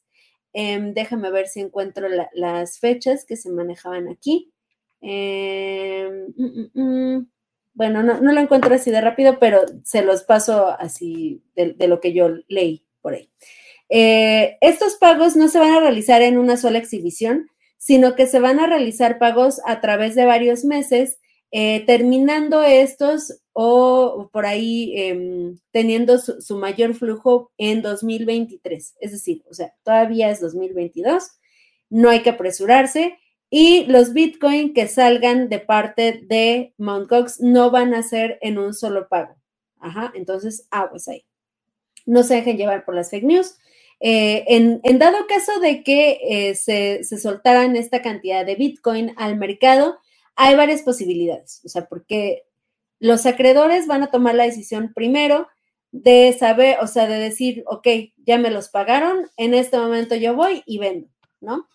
[0.53, 4.51] Em, déjame ver si encuentro las fechas que se manejaban aquí.
[5.01, 7.29] Em, mm, mm, mm.
[7.73, 12.13] bueno, no, lo encuentro así de rápido, pero se los paso así de, lo que
[12.13, 13.29] yo leí por ahí.
[13.89, 18.39] Eh, estos pagos no se van a realizar en una sola exhibición, sino que se
[18.39, 21.19] van a realizar pagos a través de varios meses
[21.51, 28.95] eh, terminando estos o por ahí em, teniendo su, mayor flujo en 2023.
[28.99, 31.31] Es decir, o sea, todavía es 2022,
[31.89, 33.17] no hay que apresurarse
[33.49, 37.09] y los Bitcoin que salgan de parte de Mt.
[37.09, 39.35] Gox no van a ser en un solo pago.
[39.79, 41.25] Ajá, entonces aguas ahí.
[42.05, 43.57] No se dejen llevar por las fake news.
[43.99, 49.35] Eh, en, dado caso de que eh, se, se soltaran esta cantidad de Bitcoin al
[49.37, 49.99] mercado,
[50.41, 52.43] hay varias posibilidades, o sea, porque
[52.97, 55.49] los acreedores van a tomar la decisión primero
[55.91, 57.85] de saber, o sea, de decir, ok,
[58.25, 61.09] ya me los pagaron, en este momento yo voy y vendo,
[61.41, 61.67] ¿no?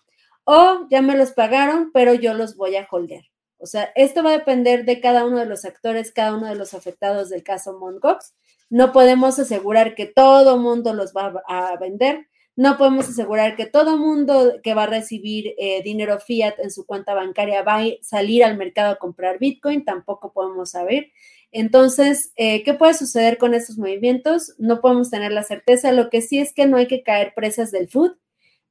[0.45, 3.25] O ya me los pagaron, pero yo los voy a holdear.
[3.59, 6.55] O sea, esto va a depender de cada uno de los actores, cada uno de
[6.55, 8.33] los afectados del caso Mongox.
[8.71, 12.25] No podemos asegurar que todo mundo los va a vender,
[12.55, 16.85] no podemos asegurar que todo mundo que va a recibir eh, dinero fiat en su
[16.85, 21.11] cuenta bancaria va a salir al mercado a comprar Bitcoin, tampoco podemos saber.
[21.51, 24.55] Entonces, eh, ¿qué puede suceder con estos movimientos?
[24.57, 25.91] No podemos tener la certeza.
[25.91, 28.17] Lo que sí es que no hay que caer presas del food,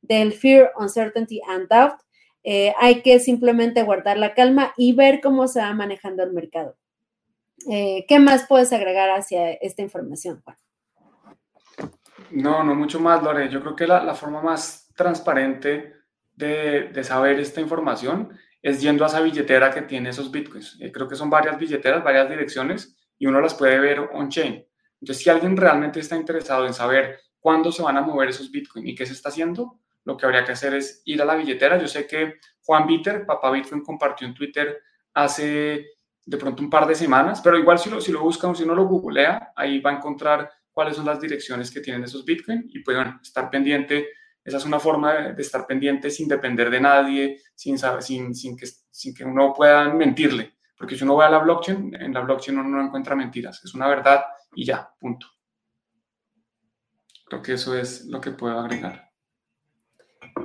[0.00, 2.00] del fear, uncertainty and doubt.
[2.42, 6.76] Eh, hay que simplemente guardar la calma y ver cómo se va manejando el mercado.
[7.66, 10.56] ¿Qué más puedes agregar hacia esta información, Juan?
[12.34, 13.48] No, no mucho más, Lore.
[13.48, 15.94] Yo creo que la, forma más transparente
[16.34, 20.76] de, de, saber esta información es yendo a esa billetera que tiene esos bitcoins.
[20.80, 24.66] Eh, creo que son varias billeteras, varias direcciones y uno las puede ver on-chain.
[25.00, 28.88] Entonces, si alguien realmente está interesado en saber cuándo se van a mover esos bitcoins
[28.88, 31.78] y qué se está haciendo, lo que habría que hacer es ir a la billetera.
[31.78, 34.82] Yo sé que Juan Bitter, papá Bitcoin, compartió en Twitter
[35.12, 35.86] hace
[36.26, 38.64] de pronto un par de semanas, pero igual si lo, si lo busca o si
[38.64, 42.68] uno lo googlea, ahí va a encontrar cuáles son las direcciones que tienen esos Bitcoin
[42.68, 44.08] y pues bueno, estar pendiente,
[44.44, 48.66] esa es una forma de, estar pendiente sin depender de nadie, sin, sin, sin, que,
[48.90, 52.58] sin que uno pueda mentirle, porque si uno va a la blockchain, en la blockchain
[52.58, 55.28] uno no encuentra mentiras, es una verdad y ya, punto.
[57.26, 59.10] Creo que eso es lo que puedo agregar.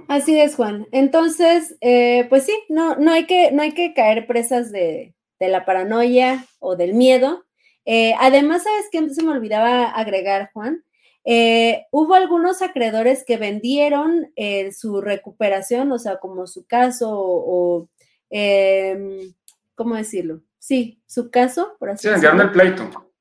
[0.07, 0.87] Así es, Juan.
[0.91, 5.47] Entonces, eh, pues sí, no, no, hay que, no hay que caer presas de, de
[5.49, 7.45] la paranoia o del miedo,
[7.91, 9.09] eh, además, ¿sabes qué?
[9.09, 10.83] Se me olvidaba agregar, Juan.
[11.25, 17.89] Eh, hubo algunos acreedores que vendieron eh, su recuperación, o sea, como su caso o,
[18.29, 19.33] em,
[19.73, 20.41] ¿cómo decirlo?
[20.59, 22.29] Sí, su caso, por así decirlo.
[22.29, 23.11] Sí, vendieron el pleito.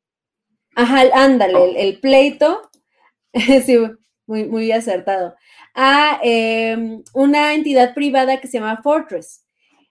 [0.75, 2.71] Ajá, ándale, el, pleito,
[3.65, 3.79] sí,
[4.27, 5.35] muy, muy acertado,
[5.75, 9.47] a em, una entidad privada que se llama Fortress.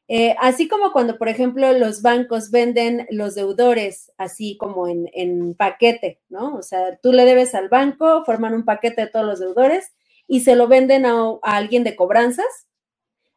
[0.09, 6.21] Eh, así como cuando, por ejemplo, los bancos venden los deudores así como en, paquete,
[6.29, 6.55] ¿no?
[6.55, 9.91] O sea, tú le debes al banco, forman un paquete de todos los deudores
[10.27, 12.67] y se lo venden a, alguien de cobranzas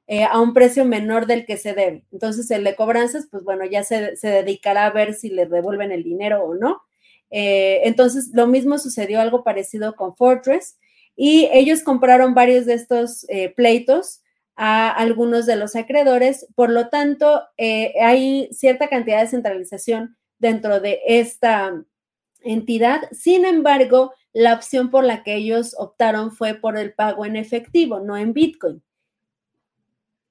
[0.06, 2.04] eh, a un precio menor del que se debe.
[2.12, 6.04] Entonces, el de cobranzas, pues bueno, ya se, dedicará a ver si le devuelven el
[6.04, 6.82] dinero o no.
[7.30, 10.78] Eh, entonces, lo mismo sucedió algo parecido con Fortress
[11.16, 14.22] y ellos compraron varios de estos pleitos
[14.62, 16.46] a algunos de los acreedores.
[16.54, 21.82] Por lo tanto, eh, hay cierta cantidad de centralización dentro de esta
[22.42, 23.00] entidad.
[23.10, 28.00] Sin embargo, la opción por la que ellos optaron fue por el pago en efectivo,
[28.00, 28.82] no en Bitcoin.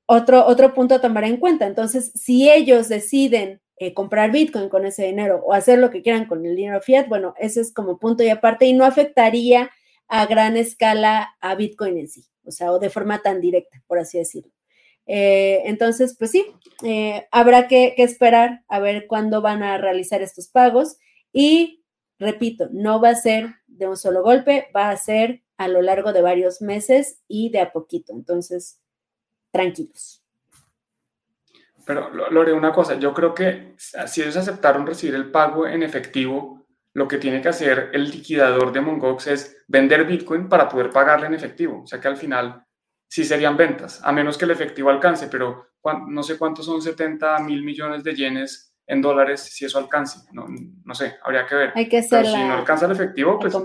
[0.06, 1.66] Otro, otro punto a tomar en cuenta.
[1.66, 6.26] Entonces, si ellos deciden eh, comprar Bitcoin con ese dinero o hacer lo que quieran
[6.26, 9.72] con el dinero fiat, bueno, ese es como punto y aparte y no afectaría
[10.08, 14.00] a gran escala a Bitcoin en sí, o sea, o de forma tan directa, por
[14.00, 14.52] así decirlo.
[15.06, 16.46] Eh, entonces, pues sí,
[16.84, 20.98] eh, habrá que, que, esperar a ver cuándo van a realizar estos pagos
[21.32, 21.84] y,
[22.20, 26.14] repito, no va a ser de un solo golpe, va a ser a lo largo
[26.14, 28.14] de varios meses y de a poquito.
[28.14, 28.82] Entonces,
[29.52, 30.24] tranquilos.
[31.86, 36.68] Pero, Lore, una cosa, yo creo que si ellos aceptaron recibir el pago en efectivo,
[36.94, 41.28] lo que tiene que hacer el liquidador de Mongox es vender Bitcoin para poder pagarle
[41.28, 41.84] en efectivo.
[41.84, 42.66] O sea que al final
[43.08, 45.68] sí serían ventas, a menos que el efectivo alcance, pero
[46.08, 50.28] no sé cuántos son 70 mil millones de yenes en dólares, si eso alcance.
[50.34, 50.48] No,
[50.84, 51.72] no sé, habría que ver.
[51.76, 53.56] Hay que hacer pero si no alcanza el efectivo, pues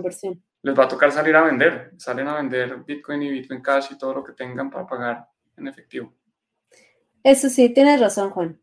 [0.63, 1.93] les va a tocar salir a vender.
[1.97, 5.27] Salen a vender Bitcoin y Bitcoin Cash y todo lo que tengan para pagar
[5.57, 6.15] en efectivo.
[7.23, 8.61] Eso sí, tienes razón, Juan.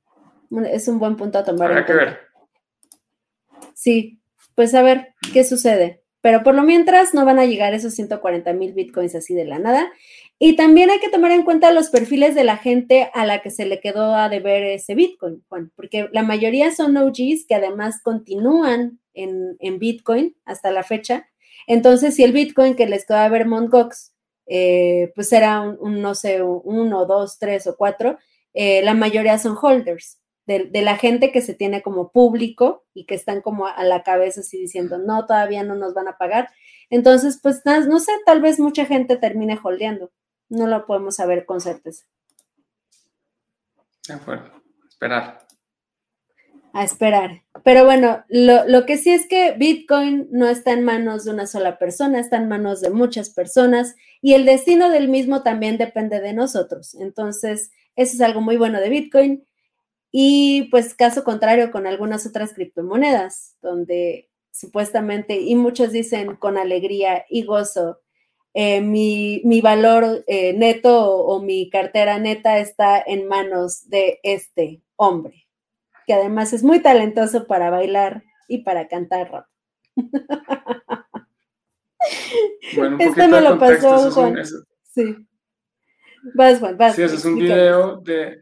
[0.72, 1.72] Es un buen punto a tomar.
[1.72, 2.20] Habrá que ver.
[3.74, 4.22] Sí,
[4.54, 6.01] pues a ver qué sucede.
[6.22, 9.60] Pero por lo mientras no van a llegar esos 140 mil bitcoins así de la
[9.60, 9.92] nada.
[10.44, 13.52] Y también hay que tomar en cuenta los perfiles de la gente a la que
[13.52, 18.02] se le quedó a deber ese bitcoin, Juan, porque la mayoría son OGs que además
[18.02, 21.28] continúan en, bitcoin hasta la fecha.
[21.68, 23.70] Entonces, si el bitcoin que les quedó a ver Mt.
[23.70, 24.14] Gox,
[24.48, 28.18] eh, pues era un, no sé, uno, dos, tres o cuatro,
[28.54, 33.16] eh, la mayoría son holders, de, la gente que se tiene como público y que
[33.16, 36.50] están como a la cabeza así diciendo, no, todavía no nos van a pagar.
[36.90, 40.12] Entonces, pues no sé, tal vez mucha gente termine holdeando.
[40.50, 42.06] No lo podemos saber con certeza.
[44.08, 44.52] De acuerdo,
[44.90, 45.48] esperar.
[46.74, 47.44] A esperar.
[47.64, 51.46] Pero bueno, lo, lo, que sí es que Bitcoin no está en manos de una
[51.46, 56.20] sola persona, está en manos de muchas personas y el destino del mismo también depende
[56.20, 56.96] de nosotros.
[56.96, 59.46] Entonces, eso es algo muy bueno de Bitcoin.
[60.12, 67.26] Y pues caso contrario con algunas otras criptomonedas, donde supuestamente, y muchos dicen con alegría
[67.30, 68.00] y gozo,
[68.54, 74.82] eh, mi, valor eh, neto o, o, mi cartera neta está en manos de este
[74.98, 75.48] hombre,
[76.06, 79.46] que además es muy talentoso para bailar y para cantar rap.
[82.76, 84.36] Bueno, este me lo pasó Juan.
[84.84, 85.16] Sí.
[86.34, 86.96] Vas, Juan, vas.
[86.96, 88.40] Sí, ese es un video de,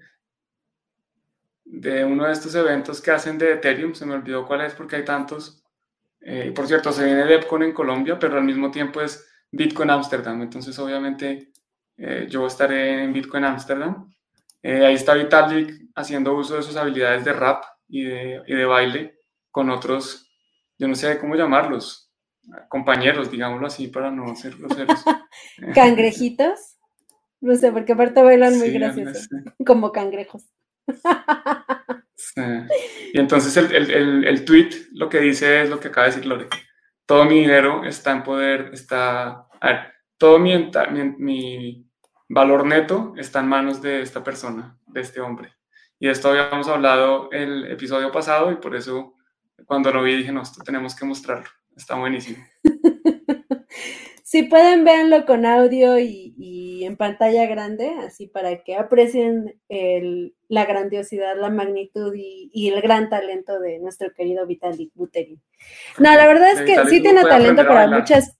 [1.72, 4.96] de uno de estos eventos que hacen de Ethereum, se me olvidó cuál es porque
[4.98, 5.64] hay tantos.
[6.20, 10.42] Eh, por cierto, se viene DevCon en Colombia, pero al mismo tiempo es Bitcoin Amsterdam,
[10.42, 11.52] entonces obviamente
[11.96, 14.12] eh, yo estaré en Bitcoin Amsterdam.
[14.64, 18.66] Eh, ahí está Vitalik haciendo uso de sus habilidades de rap y de, y de
[18.66, 19.20] baile
[19.52, 20.30] con otros,
[20.78, 22.12] yo no sé cómo llamarlos,
[22.68, 25.04] compañeros, digámoslo así, para no ser groseros.
[25.76, 26.78] ¿Cangrejitos?
[27.42, 29.30] No sé, porque aparte bailan muy graciosos,
[29.66, 30.50] como cangrejos.
[33.14, 36.26] Y entonces el, el, el, tweet lo que dice es lo que acaba de decir
[36.26, 36.48] Lore.
[37.06, 39.48] Todo mi dinero está en poder, está...
[39.60, 40.72] A ver, todo mi,
[41.18, 41.86] mi,
[42.28, 45.54] valor neto está en manos de esta persona, de este hombre.
[46.00, 49.16] Y esto habíamos hablado el episodio pasado y por eso
[49.66, 51.50] cuando lo vi dije, no, esto tenemos que mostrarlo.
[51.76, 52.46] Está buenísimo.
[54.30, 59.60] si pueden, verlo con audio y, en pantalla grande, así para que aprecien
[60.48, 65.42] la grandiosidad, la magnitud y, el gran talento de nuestro querido Vitalik Buterin.
[65.98, 68.38] No, la verdad es que sí tiene talento para muchas.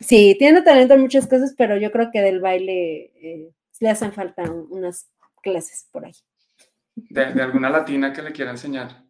[0.00, 4.12] Sí, tiene talento en muchas cosas, pero yo creo que del baile eh, le hacen
[4.12, 5.08] falta unas
[5.42, 6.12] clases por ahí.
[6.94, 9.09] de alguna latina que le quiera enseñar.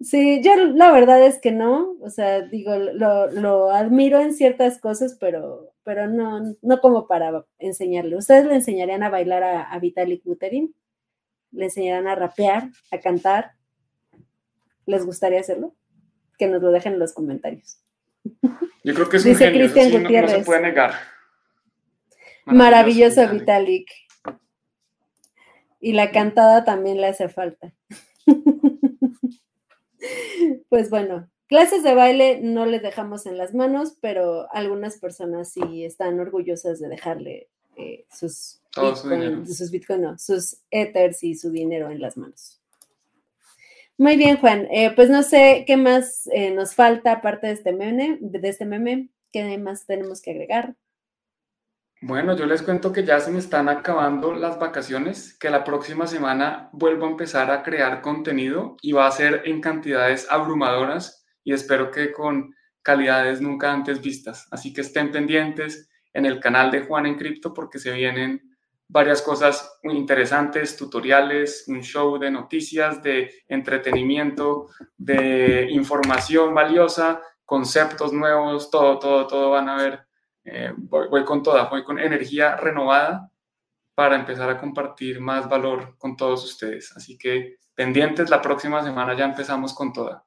[0.00, 5.16] Sí, yo la verdad es que no, o sea, digo, lo, admiro en ciertas cosas,
[5.18, 8.16] pero, pero no, no como para enseñarle.
[8.16, 10.74] ¿Ustedes le enseñarían a bailar a, Vitalik Buterin?
[11.52, 13.52] ¿Le enseñarían a rapear, a cantar?
[14.86, 15.74] ¿Les gustaría hacerlo?
[16.38, 17.82] Que nos lo dejen en los comentarios.
[18.84, 20.32] Yo creo que es un Dice Cristian Gutiérrez.
[20.32, 20.94] No, se puede negar.
[22.46, 23.90] Maravilloso, Vitalik.
[25.80, 27.72] Y la cantada también le hace falta.
[30.68, 35.84] Pues bueno, clases de baile no les dejamos en las manos, pero algunas personas sí
[35.84, 42.16] están orgullosas de dejarle eh, sus, sus bitcoin, sus ethers y su dinero en las
[42.16, 42.60] manos.
[44.00, 44.66] Muy bien, Juan.
[44.70, 48.64] Eh, pues no sé qué más eh, nos falta aparte de este meme, de este
[48.64, 49.10] meme.
[49.30, 50.74] ¿Qué más tenemos que agregar?
[52.02, 56.06] Bueno, yo les cuento que ya se me están acabando las vacaciones, que la próxima
[56.06, 61.52] semana vuelvo a empezar a crear contenido y va a ser en cantidades abrumadoras y
[61.52, 64.48] espero que con calidades nunca antes vistas.
[64.50, 68.56] Así que estén pendientes en el canal de Juan en Cripto porque se vienen
[68.88, 78.14] varias cosas muy interesantes, tutoriales, un show de noticias, de entretenimiento, de información valiosa, conceptos
[78.14, 80.09] nuevos, todo, todo, todo van a ver.
[80.50, 83.30] Eh, voy, con toda, voy con energía renovada
[83.94, 86.96] para empezar a compartir más valor con todos ustedes.
[86.96, 90.24] Así que pendientes, la próxima semana ya empezamos con toda.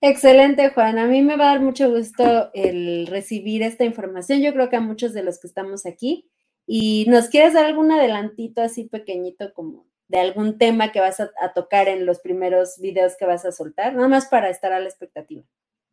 [0.00, 0.98] Excelente, Juan.
[0.98, 4.40] A mí me va a dar mucho gusto el recibir esta información.
[4.40, 6.30] Yo creo que a muchos de los que estamos aquí
[6.66, 11.30] ¿Y nos quieres dar algún adelantito así pequeñito como de algún tema que vas a,
[11.54, 13.94] tocar en los primeros videos que vas a soltar?
[13.94, 15.44] Nada más para estar a la expectativa.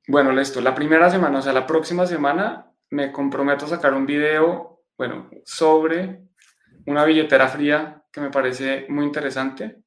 [0.08, 0.60] Bueno, listo.
[0.60, 5.30] La primera semana, o sea, la próxima semana me comprometo a sacar un video, bueno,
[5.46, 6.24] sobre
[6.86, 9.84] una billetera fría que me parece muy interesante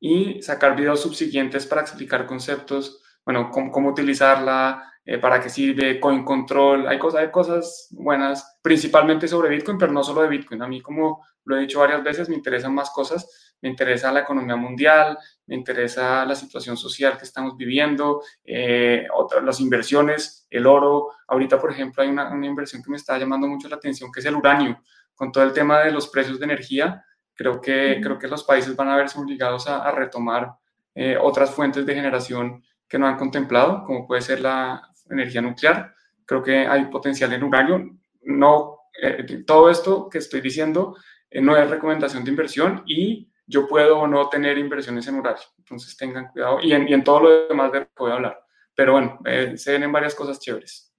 [0.00, 6.00] y sacar videos subsiguientes para explicar conceptos, bueno, cómo, cómo utilizarla, eh, para qué sirve,
[6.00, 10.62] coin control, hay cosas, hay cosas buenas, principalmente sobre Bitcoin, pero no solo de Bitcoin.
[10.62, 14.20] A mí, como lo he dicho varias veces, me interesan más cosas, me interesa la
[14.20, 20.66] economía mundial, me interesa la situación social que estamos viviendo, eh, otras, las inversiones, el
[20.66, 21.10] oro.
[21.28, 24.20] Ahorita, por ejemplo, hay una, una inversión que me está llamando mucho la atención, que
[24.20, 24.82] es el uranio,
[25.14, 27.04] con todo el tema de los precios de energía.
[27.34, 30.54] Creo que, creo que los países van a verse obligados a, a retomar
[30.94, 35.94] eh, otras fuentes de generación que no han contemplado, como puede ser la, energía nuclear.
[36.24, 37.98] Creo que hay potencial en uranio.
[38.22, 40.96] No, eh, todo esto que estoy diciendo
[41.32, 45.42] no es recomendación de inversión y yo puedo no tener inversiones en uranio.
[45.58, 48.40] Entonces tengan cuidado y en, todo lo demás de lo que voy a hablar.
[48.74, 50.92] Pero bueno, eh, se ven en varias cosas chéveres.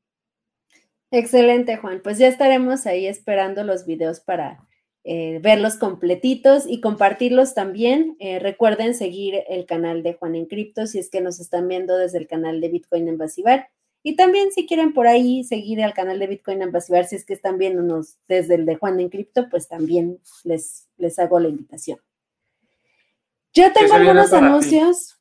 [1.11, 2.01] Excelente, Juan.
[2.03, 4.65] Pues ya estaremos ahí esperando los videos para
[5.03, 8.17] verlos completitos y compartirlos también.
[8.39, 12.19] recuerden seguir el canal de Juan en Cripto si es que nos están viendo desde
[12.19, 13.69] el canal de Bitcoin en Basibar.
[14.03, 17.33] Y también si quieren por ahí seguir al canal de Bitcoin Ambassador, si es que
[17.33, 21.99] están viéndonos desde el de Juan en Cripto, pues también les, les hago la invitación.
[23.53, 25.19] Yo tengo algunos anuncios.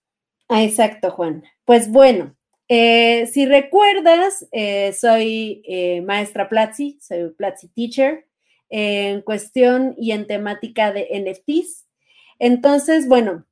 [0.48, 1.44] Ah, exacto, Juan.
[1.64, 2.36] Pues bueno,
[2.68, 8.26] eh, si recuerdas, eh, soy eh, maestra Platzi, soy Platzi Teacher
[8.68, 11.86] en cuestión y en temática de NFTs.
[12.38, 13.44] Entonces, bueno,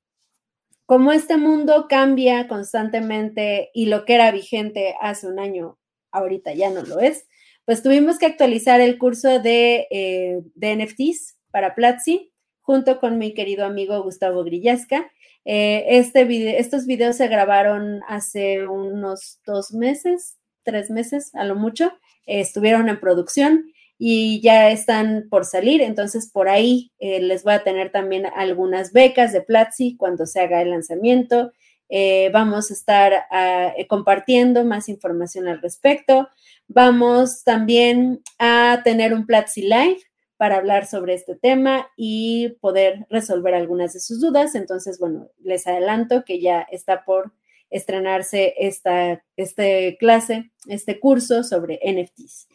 [0.88, 5.78] como este mundo cambia constantemente y lo que era vigente hace un año,
[6.12, 7.26] ahorita ya no lo es,
[7.66, 12.32] pues tuvimos que actualizar el curso de, eh, NFTs para Platzi
[12.62, 15.12] junto con mi querido amigo Gustavo Grillasca.
[15.44, 21.92] Eh, este estos videos se grabaron hace unos dos meses, tres meses a lo mucho,
[22.24, 27.64] estuvieron en producción y ya están por salir, entonces por ahí eh, les voy a
[27.64, 31.52] tener también algunas becas de Platzi cuando se haga el lanzamiento.
[31.88, 36.28] Eh, vamos a estar ah, eh, compartiendo más información al respecto.
[36.68, 39.98] Vamos también a tener un Platzi Live
[40.36, 44.54] para hablar sobre este tema y poder resolver algunas de sus dudas.
[44.54, 47.32] Entonces, bueno, les adelanto que ya está por
[47.70, 52.48] estrenarse esta este clase, este curso sobre NFTs.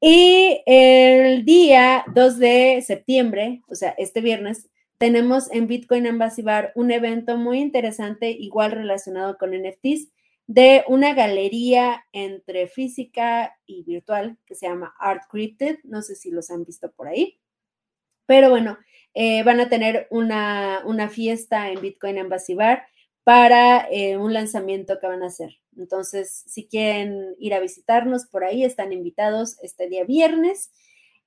[0.00, 6.90] Y el día 2 de septiembre, o sea, este viernes, tenemos en Bitcoin Ambassador un
[6.90, 10.08] evento muy interesante, igual relacionado con NFTs,
[10.46, 15.78] de una galería entre física y virtual que se llama Art Crypted.
[15.84, 17.38] No sé si los han visto por ahí.
[18.26, 18.78] Pero bueno,
[19.14, 22.80] eh, van a tener una, una, fiesta en Bitcoin Ambassador
[23.22, 25.60] para eh, un lanzamiento que van a hacer.
[25.80, 30.70] Entonces, si quieren ir a visitarnos por ahí, están invitados este día viernes.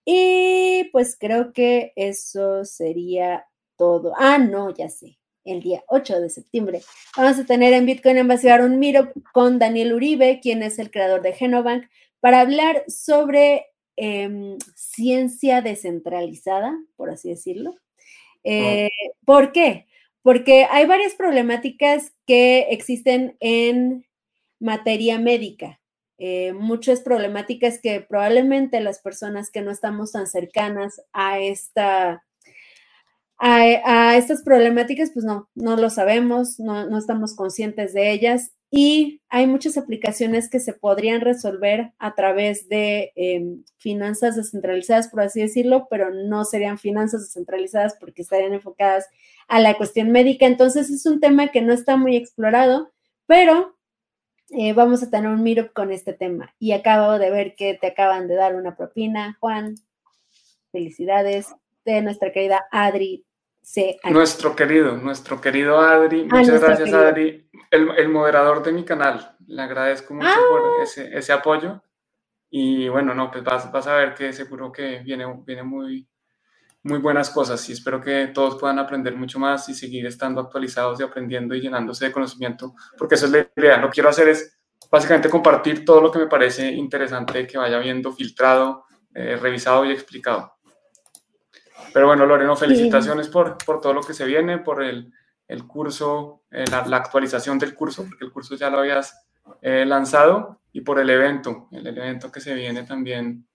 [0.06, 3.46] Y pues creo que eso sería
[3.78, 4.14] todo.
[4.18, 5.18] Ah, no, ya sé.
[5.46, 6.82] El día 8 de septiembre
[7.18, 11.22] vamos a tener en Bitcoin Ambassador un miro con Daniel Uribe, quien es el creador
[11.22, 11.86] de Genobank,
[12.22, 13.66] para hablar sobre
[13.98, 17.76] em, ciencia descentralizada, por así decirlo.
[18.46, 18.90] Eh,
[19.26, 19.88] ¿Por qué?
[20.22, 24.06] Porque hay varias problemáticas que existen en
[24.64, 25.80] materia médica.
[26.18, 32.24] Eh, muchas problemáticas que probablemente las personas que no estamos tan cercanas a esta
[33.40, 39.48] a, estas problemáticas, pues no, no lo sabemos, no, estamos conscientes de ellas y hay
[39.48, 45.88] muchas aplicaciones que se podrían resolver a través de em, finanzas descentralizadas, por así decirlo,
[45.90, 49.08] pero no serían finanzas descentralizadas porque estarían enfocadas
[49.50, 50.46] a la cuestión médica.
[50.46, 52.94] Entonces es un tema que no está muy explorado,
[53.28, 53.76] pero
[54.56, 56.54] eh, vamos a tener un meetup con este tema.
[56.60, 59.76] Y acabo de ver que te acaban de dar una propina, Juan.
[60.72, 61.54] Felicidades
[61.86, 63.26] de nuestra querida Adri
[63.62, 64.00] C.
[64.10, 66.28] Nuestro querido, nuestro querido Adri.
[66.32, 67.50] Ah, Muchas gracias, Adri.
[67.72, 69.36] El, moderador de mi canal.
[69.48, 70.84] Le agradezco mucho por ah.
[70.84, 71.82] ese, ese, apoyo.
[72.50, 76.08] Y bueno, no, pues vas, vas, a ver que seguro que viene, viene muy,
[76.84, 81.00] muy buenas cosas y espero que todos puedan aprender mucho más y seguir estando actualizados
[81.00, 83.78] y aprendiendo y llenándose de conocimiento, porque eso es la idea.
[83.78, 84.60] Lo que quiero hacer es
[84.92, 88.86] básicamente compartir todo lo que me parece interesante que vaya viendo filtrado,
[89.16, 90.54] eh, revisado y explicado.
[91.94, 95.12] Pero bueno, Loreno, felicitaciones por, por todo lo que se viene, por el,
[95.48, 99.28] el curso, eh, la, actualización del curso, porque el curso ya lo habías
[99.62, 103.48] eh, lanzado, y por el evento, el evento que se viene también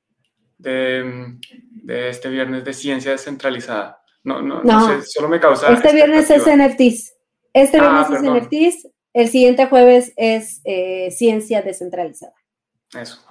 [0.59, 1.39] de,
[1.71, 4.03] de este viernes de ciencia descentralizada.
[4.25, 5.73] No, no, no, sé, solo me causa.
[5.73, 7.15] Este viernes es NFTs.
[7.53, 8.93] Este ah, viernes es NFTs.
[9.15, 12.35] El siguiente jueves es eh, ciencia descentralizada.
[12.95, 13.25] Eso.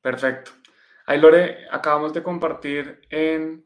[0.00, 0.52] Perfecto.
[1.06, 3.64] Ahí, Lore, acabamos de compartir en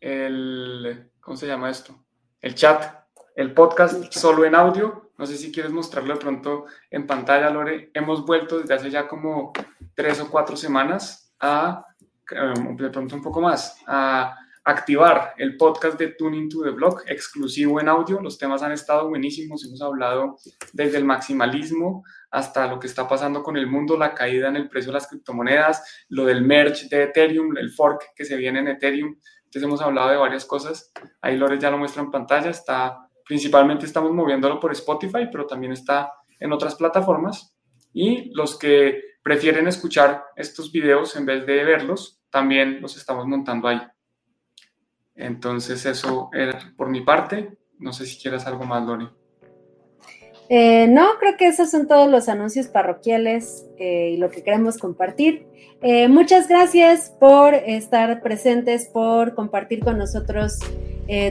[0.00, 1.10] el.
[1.20, 2.04] ¿Cómo se llama esto?
[2.40, 5.12] El chat, el podcast solo en audio.
[5.16, 7.90] No sé si quieres mostrarlo de pronto en pantalla, Lore.
[7.94, 9.52] Hemos vuelto desde hace ya como
[9.94, 11.84] tres o cuatro semanas a,
[12.30, 14.36] em, un poco más, a
[14.66, 18.20] activar el podcast de Tuning to the Blog, exclusivo en audio.
[18.20, 19.64] Los temas han estado buenísimos.
[19.64, 20.38] Hemos hablado
[20.72, 22.02] desde el maximalismo
[22.32, 25.06] hasta lo que está pasando con el mundo, la caída en el precio de las
[25.06, 29.16] criptomonedas, lo del merge de Ethereum, el fork que se viene en Ethereum.
[29.44, 30.92] Entonces hemos hablado de varias cosas.
[31.20, 32.50] Ahí Lores ya lo muestra en pantalla.
[32.50, 37.56] Está, principalmente estamos moviéndolo por Spotify, pero también está en otras plataformas.
[37.92, 43.66] Y los que prefieren escuchar estos videos en vez de verlos, también los estamos montando
[43.66, 43.82] ahí.
[45.16, 47.58] Entonces eso era por mi parte.
[47.76, 49.08] No sé si quieras algo más, Lori.
[50.48, 54.78] Eh, no, creo que esos son todos los anuncios parroquiales eh, y lo que queremos
[54.78, 55.48] compartir.
[55.82, 60.60] Eh, muchas gracias por estar presentes, por compartir con nosotros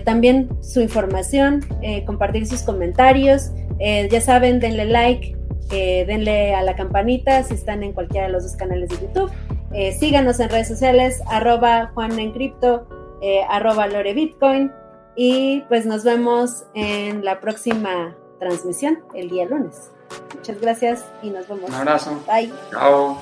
[0.05, 1.61] también su información,
[2.05, 3.51] compartir sus comentarios.
[3.77, 5.35] ya saben, denle like,
[5.69, 9.31] denle a la campanita si están en cualquiera de los dos canales de YouTube.
[9.73, 12.87] Eh, síganos en redes sociales, arroba Juan en Cripto,
[13.21, 14.71] eh, arroba Lore Bitcoin.
[15.17, 19.91] Y pues nos vemos en la próxima transmisión el día lunes.
[20.35, 21.69] Muchas gracias y nos vemos.
[21.69, 22.21] Un abrazo.
[22.27, 22.51] Bye.
[22.71, 23.17] Chao.